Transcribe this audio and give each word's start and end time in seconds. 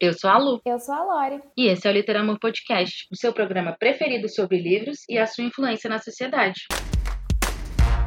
Eu 0.00 0.14
sou 0.14 0.30
a 0.30 0.38
Lu. 0.38 0.62
Eu 0.64 0.78
sou 0.78 0.94
a 0.94 1.04
Lore. 1.04 1.42
E 1.54 1.66
esse 1.66 1.86
é 1.86 1.90
o 1.90 1.92
Literamor 1.92 2.38
Podcast, 2.40 3.06
o 3.12 3.16
seu 3.16 3.34
programa 3.34 3.76
preferido 3.78 4.30
sobre 4.30 4.58
livros 4.58 5.00
e 5.06 5.18
a 5.18 5.26
sua 5.26 5.44
influência 5.44 5.90
na 5.90 5.98
sociedade. 5.98 6.62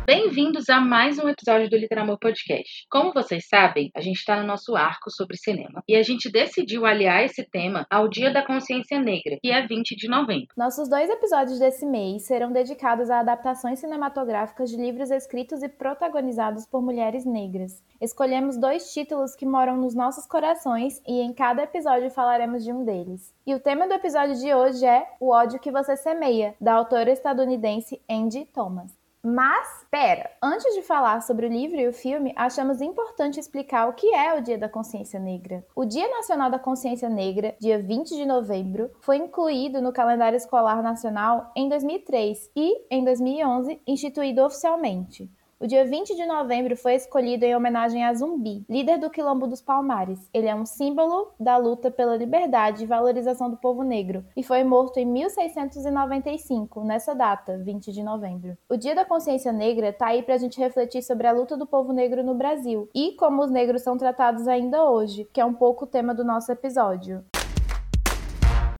Bem-vindos 0.05 0.67
a 0.67 0.81
mais 0.81 1.17
um 1.17 1.29
episódio 1.29 1.69
do 1.69 1.77
Literamor 1.77 2.19
Podcast. 2.19 2.85
Como 2.91 3.13
vocês 3.13 3.47
sabem, 3.47 3.89
a 3.95 4.01
gente 4.01 4.17
está 4.17 4.35
no 4.35 4.45
nosso 4.45 4.75
arco 4.75 5.09
sobre 5.09 5.37
cinema 5.37 5.81
e 5.87 5.95
a 5.95 6.03
gente 6.03 6.29
decidiu 6.29 6.85
aliar 6.85 7.23
esse 7.23 7.41
tema 7.49 7.87
ao 7.89 8.09
Dia 8.09 8.29
da 8.29 8.45
Consciência 8.45 8.99
Negra, 8.99 9.37
que 9.41 9.49
é 9.49 9.65
20 9.65 9.95
de 9.95 10.09
novembro. 10.09 10.47
Nossos 10.57 10.89
dois 10.89 11.09
episódios 11.09 11.57
desse 11.57 11.85
mês 11.85 12.23
serão 12.23 12.51
dedicados 12.51 13.09
a 13.09 13.21
adaptações 13.21 13.79
cinematográficas 13.79 14.69
de 14.69 14.75
livros 14.75 15.09
escritos 15.09 15.63
e 15.63 15.69
protagonizados 15.69 16.65
por 16.65 16.81
mulheres 16.81 17.23
negras. 17.23 17.81
Escolhemos 18.01 18.57
dois 18.57 18.91
títulos 18.91 19.37
que 19.37 19.45
moram 19.45 19.77
nos 19.77 19.95
nossos 19.95 20.27
corações 20.27 21.01
e 21.07 21.21
em 21.21 21.31
cada 21.31 21.63
episódio 21.63 22.11
falaremos 22.11 22.61
de 22.61 22.73
um 22.73 22.83
deles. 22.83 23.33
E 23.47 23.55
o 23.55 23.59
tema 23.59 23.87
do 23.87 23.93
episódio 23.93 24.35
de 24.35 24.53
hoje 24.53 24.85
é 24.85 25.07
O 25.17 25.31
ódio 25.31 25.61
que 25.61 25.71
você 25.71 25.95
semeia, 25.95 26.55
da 26.59 26.73
autora 26.73 27.09
estadunidense 27.09 28.01
Andy 28.09 28.43
Thomas. 28.53 29.02
Mas, 29.25 29.85
pera, 29.89 30.29
antes 30.43 30.75
de 30.75 30.81
falar 30.81 31.21
sobre 31.21 31.45
o 31.45 31.49
livro 31.49 31.79
e 31.79 31.87
o 31.87 31.93
filme, 31.93 32.33
achamos 32.35 32.81
importante 32.81 33.39
explicar 33.39 33.87
o 33.87 33.93
que 33.93 34.13
é 34.13 34.37
o 34.37 34.41
Dia 34.41 34.57
da 34.57 34.67
Consciência 34.67 35.17
Negra. 35.17 35.65
O 35.73 35.85
Dia 35.85 36.09
Nacional 36.09 36.51
da 36.51 36.59
Consciência 36.59 37.07
Negra, 37.07 37.55
dia 37.57 37.81
20 37.81 38.17
de 38.17 38.25
novembro, 38.25 38.91
foi 38.99 39.15
incluído 39.15 39.81
no 39.81 39.93
calendário 39.93 40.35
escolar 40.35 40.83
nacional 40.83 41.53
em 41.55 41.69
2003 41.69 42.51
e, 42.53 42.85
em 42.91 43.05
2011, 43.05 43.79
instituído 43.87 44.43
oficialmente. 44.43 45.31
O 45.59 45.67
dia 45.67 45.85
20 45.85 46.15
de 46.15 46.25
novembro 46.25 46.75
foi 46.75 46.95
escolhido 46.95 47.45
em 47.45 47.55
homenagem 47.55 48.03
a 48.03 48.13
Zumbi, 48.13 48.65
líder 48.69 48.97
do 48.97 49.09
Quilombo 49.09 49.47
dos 49.47 49.61
Palmares. 49.61 50.29
Ele 50.33 50.47
é 50.47 50.55
um 50.55 50.65
símbolo 50.65 51.31
da 51.39 51.55
luta 51.57 51.89
pela 51.89 52.17
liberdade 52.17 52.83
e 52.83 52.87
valorização 52.87 53.49
do 53.49 53.57
povo 53.57 53.83
negro 53.83 54.25
e 54.35 54.43
foi 54.43 54.63
morto 54.63 54.97
em 54.97 55.05
1695, 55.05 56.83
nessa 56.83 57.13
data, 57.13 57.57
20 57.57 57.91
de 57.91 58.03
novembro. 58.03 58.57
O 58.69 58.75
Dia 58.75 58.95
da 58.95 59.05
Consciência 59.05 59.53
Negra 59.53 59.89
está 59.89 60.07
aí 60.07 60.23
para 60.23 60.35
a 60.35 60.39
gente 60.39 60.59
refletir 60.59 61.01
sobre 61.01 61.27
a 61.27 61.31
luta 61.31 61.55
do 61.55 61.65
povo 61.65 61.93
negro 61.93 62.23
no 62.23 62.35
Brasil 62.35 62.89
e 62.93 63.13
como 63.13 63.41
os 63.43 63.51
negros 63.51 63.83
são 63.83 63.97
tratados 63.97 64.47
ainda 64.47 64.89
hoje, 64.89 65.27
que 65.31 65.39
é 65.39 65.45
um 65.45 65.53
pouco 65.53 65.85
o 65.85 65.87
tema 65.87 66.13
do 66.13 66.23
nosso 66.23 66.51
episódio. 66.51 67.23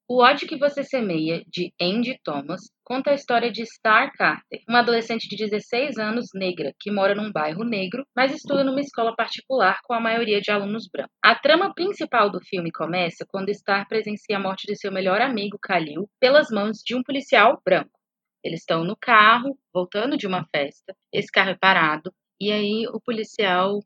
O 0.06 0.22
ódio 0.22 0.50
que 0.50 0.58
você 0.58 0.84
semeia, 0.84 1.46
de 1.48 1.74
Andy 1.82 2.20
Thomas, 2.26 2.60
conta 2.84 3.12
a 3.12 3.14
história 3.14 3.50
de 3.50 3.66
Star 3.66 4.12
Carter, 4.12 4.62
uma 4.68 4.80
adolescente 4.80 5.30
de 5.30 5.38
16 5.38 5.98
anos 5.98 6.26
negra 6.36 6.74
que 6.78 6.92
mora 6.92 7.16
num 7.16 7.32
bairro 7.32 7.64
negro, 7.64 8.06
mas 8.14 8.34
estuda 8.34 8.66
numa 8.66 8.82
escola 8.82 9.16
particular 9.16 9.80
com 9.86 9.94
a 9.94 10.02
maioria 10.02 10.42
de 10.42 10.52
alunos 10.52 10.90
brancos. 10.92 11.16
A 11.24 11.34
trama 11.36 11.74
principal 11.74 12.30
do 12.30 12.42
filme 12.44 12.70
começa 12.70 13.26
quando 13.30 13.54
Star 13.54 13.88
presencia 13.88 14.36
a 14.36 14.42
morte 14.42 14.68
de 14.68 14.76
seu 14.76 14.92
melhor 14.92 15.22
amigo, 15.22 15.58
Khalil, 15.66 16.10
pelas 16.20 16.50
mãos 16.52 16.80
de 16.86 16.96
um 16.96 17.02
policial 17.02 17.62
branco. 17.64 17.98
Eles 18.44 18.60
estão 18.60 18.84
no 18.84 18.98
carro, 18.98 19.58
voltando 19.74 20.18
de 20.18 20.28
uma 20.28 20.46
festa, 20.54 20.94
esse 21.14 21.32
carro 21.32 21.52
é 21.52 21.58
parado, 21.58 22.14
e 22.42 22.52
aí 22.52 22.86
o 22.90 23.00
policial 23.00 23.80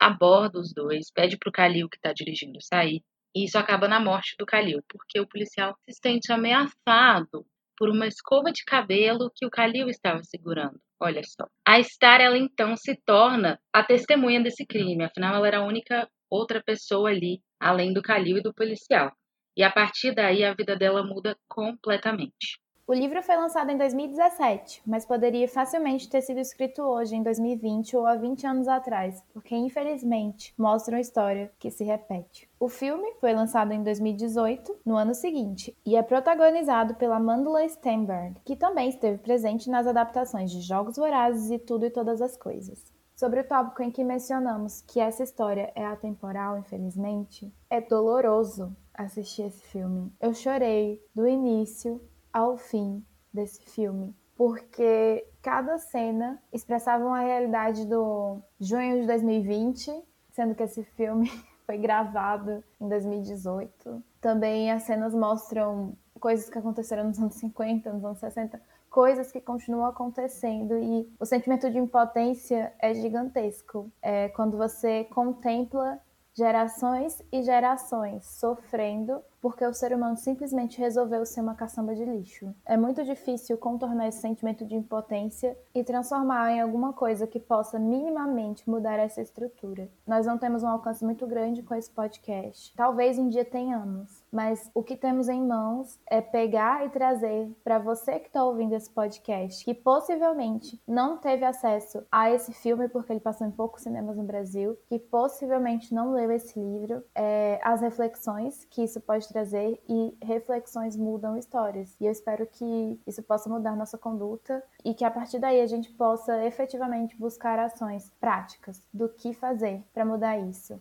aborda 0.00 0.60
os 0.60 0.72
dois, 0.72 1.10
pede 1.12 1.36
pro 1.36 1.50
Khalil 1.50 1.88
que 1.88 1.96
está 1.96 2.12
dirigindo 2.12 2.62
sair, 2.62 3.02
e 3.34 3.44
isso 3.44 3.58
acaba 3.58 3.88
na 3.88 4.00
morte 4.00 4.36
do 4.38 4.46
Calil, 4.46 4.80
porque 4.88 5.18
o 5.20 5.26
policial 5.26 5.74
se 5.84 5.98
sente 6.00 6.32
ameaçado 6.32 7.44
por 7.76 7.90
uma 7.90 8.06
escova 8.06 8.52
de 8.52 8.64
cabelo 8.64 9.30
que 9.34 9.44
o 9.44 9.50
Calil 9.50 9.88
estava 9.88 10.22
segurando. 10.22 10.78
Olha 11.00 11.22
só. 11.24 11.46
A 11.66 11.82
Star, 11.82 12.20
ela 12.20 12.38
então 12.38 12.76
se 12.76 12.94
torna 13.04 13.58
a 13.72 13.82
testemunha 13.82 14.42
desse 14.42 14.64
crime, 14.64 15.04
afinal 15.04 15.34
ela 15.34 15.48
era 15.48 15.58
a 15.58 15.66
única 15.66 16.08
outra 16.30 16.62
pessoa 16.62 17.10
ali, 17.10 17.40
além 17.60 17.92
do 17.92 18.02
Calil 18.02 18.38
e 18.38 18.42
do 18.42 18.54
policial. 18.54 19.12
E 19.56 19.62
a 19.62 19.70
partir 19.70 20.14
daí 20.14 20.44
a 20.44 20.54
vida 20.54 20.76
dela 20.76 21.04
muda 21.04 21.36
completamente. 21.48 22.58
O 22.86 22.92
livro 22.92 23.22
foi 23.22 23.34
lançado 23.34 23.70
em 23.70 23.78
2017, 23.78 24.82
mas 24.86 25.06
poderia 25.06 25.48
facilmente 25.48 26.06
ter 26.06 26.20
sido 26.20 26.38
escrito 26.38 26.82
hoje, 26.82 27.16
em 27.16 27.22
2020 27.22 27.96
ou 27.96 28.06
há 28.06 28.14
20 28.14 28.46
anos 28.46 28.68
atrás, 28.68 29.24
porque 29.32 29.56
infelizmente 29.56 30.52
mostra 30.58 30.94
uma 30.94 31.00
história 31.00 31.50
que 31.58 31.70
se 31.70 31.82
repete. 31.82 32.46
O 32.60 32.68
filme 32.68 33.14
foi 33.22 33.32
lançado 33.32 33.72
em 33.72 33.82
2018, 33.82 34.80
no 34.84 34.96
ano 34.96 35.14
seguinte, 35.14 35.74
e 35.86 35.96
é 35.96 36.02
protagonizado 36.02 36.94
pela 36.96 37.18
Mandela 37.18 37.66
Stenberg, 37.66 38.36
que 38.44 38.54
também 38.54 38.90
esteve 38.90 39.16
presente 39.16 39.70
nas 39.70 39.86
adaptações 39.86 40.50
de 40.50 40.60
Jogos 40.60 40.96
Vorazes 40.96 41.50
e 41.50 41.58
Tudo 41.58 41.86
e 41.86 41.90
Todas 41.90 42.20
as 42.20 42.36
Coisas. 42.36 42.92
Sobre 43.16 43.40
o 43.40 43.48
tópico 43.48 43.82
em 43.82 43.90
que 43.90 44.04
mencionamos 44.04 44.82
que 44.82 45.00
essa 45.00 45.22
história 45.22 45.72
é 45.74 45.86
atemporal, 45.86 46.58
infelizmente, 46.58 47.50
é 47.70 47.80
doloroso 47.80 48.76
assistir 48.92 49.44
esse 49.44 49.62
filme. 49.68 50.12
Eu 50.20 50.34
chorei 50.34 51.02
do 51.14 51.26
início 51.26 51.98
ao 52.34 52.56
fim 52.56 53.00
desse 53.32 53.64
filme, 53.70 54.12
porque 54.36 55.24
cada 55.40 55.78
cena 55.78 56.42
expressava 56.52 57.04
uma 57.06 57.20
realidade 57.20 57.86
do 57.86 58.40
junho 58.60 59.00
de 59.00 59.06
2020, 59.06 59.92
sendo 60.32 60.54
que 60.56 60.64
esse 60.64 60.82
filme 60.82 61.30
foi 61.64 61.78
gravado 61.78 62.64
em 62.80 62.88
2018. 62.88 64.02
Também 64.20 64.72
as 64.72 64.82
cenas 64.82 65.14
mostram 65.14 65.96
coisas 66.18 66.50
que 66.50 66.58
aconteceram 66.58 67.04
nos 67.04 67.18
anos 67.20 67.34
50, 67.36 67.92
nos 67.92 68.04
anos 68.04 68.18
60, 68.18 68.60
coisas 68.90 69.30
que 69.30 69.40
continuam 69.40 69.86
acontecendo 69.86 70.76
e 70.78 71.08
o 71.20 71.24
sentimento 71.24 71.70
de 71.70 71.78
impotência 71.78 72.72
é 72.80 72.94
gigantesco. 72.94 73.90
É 74.02 74.28
quando 74.30 74.56
você 74.56 75.04
contempla 75.04 76.00
gerações 76.36 77.22
e 77.30 77.42
gerações 77.42 78.26
sofrendo 78.26 79.20
porque 79.44 79.66
o 79.66 79.74
ser 79.74 79.92
humano 79.92 80.16
simplesmente 80.16 80.78
resolveu 80.78 81.26
ser 81.26 81.42
uma 81.42 81.54
caçamba 81.54 81.94
de 81.94 82.02
lixo. 82.02 82.54
É 82.64 82.78
muito 82.78 83.04
difícil 83.04 83.58
contornar 83.58 84.08
esse 84.08 84.22
sentimento 84.22 84.64
de 84.64 84.74
impotência 84.74 85.54
e 85.74 85.84
transformar 85.84 86.50
em 86.50 86.62
alguma 86.62 86.94
coisa 86.94 87.26
que 87.26 87.38
possa 87.38 87.78
minimamente 87.78 88.66
mudar 88.66 88.98
essa 88.98 89.20
estrutura. 89.20 89.86
Nós 90.06 90.24
não 90.24 90.38
temos 90.38 90.62
um 90.62 90.68
alcance 90.68 91.04
muito 91.04 91.26
grande 91.26 91.62
com 91.62 91.74
esse 91.74 91.90
podcast. 91.90 92.74
Talvez 92.74 93.18
um 93.18 93.28
dia 93.28 93.44
tenhamos, 93.44 94.24
mas 94.32 94.70
o 94.72 94.82
que 94.82 94.96
temos 94.96 95.28
em 95.28 95.46
mãos 95.46 96.00
é 96.06 96.22
pegar 96.22 96.86
e 96.86 96.88
trazer 96.88 97.54
para 97.62 97.78
você 97.78 98.18
que 98.20 98.28
está 98.28 98.42
ouvindo 98.42 98.72
esse 98.72 98.88
podcast, 98.88 99.62
que 99.62 99.74
possivelmente 99.74 100.80
não 100.88 101.18
teve 101.18 101.44
acesso 101.44 102.02
a 102.10 102.30
esse 102.30 102.54
filme 102.54 102.88
porque 102.88 103.12
ele 103.12 103.20
passou 103.20 103.46
em 103.46 103.50
poucos 103.50 103.82
cinemas 103.82 104.16
no 104.16 104.24
Brasil, 104.24 104.78
que 104.88 104.98
possivelmente 104.98 105.92
não 105.92 106.12
leu 106.12 106.30
esse 106.30 106.58
livro, 106.58 107.04
é, 107.14 107.60
as 107.62 107.82
reflexões 107.82 108.64
que 108.70 108.82
isso 108.82 109.02
pode 109.02 109.33
trazer 109.34 109.82
e 109.88 110.16
reflexões 110.22 110.96
mudam 110.96 111.36
histórias. 111.36 111.96
E 112.00 112.06
eu 112.06 112.12
espero 112.12 112.46
que 112.46 113.00
isso 113.04 113.20
possa 113.20 113.50
mudar 113.50 113.74
nossa 113.74 113.98
conduta 113.98 114.62
e 114.84 114.94
que 114.94 115.04
a 115.04 115.10
partir 115.10 115.40
daí 115.40 115.60
a 115.60 115.66
gente 115.66 115.90
possa 115.90 116.44
efetivamente 116.44 117.16
buscar 117.18 117.58
ações 117.58 118.12
práticas 118.20 118.80
do 118.92 119.08
que 119.08 119.34
fazer 119.34 119.82
para 119.92 120.04
mudar 120.04 120.38
isso. 120.38 120.80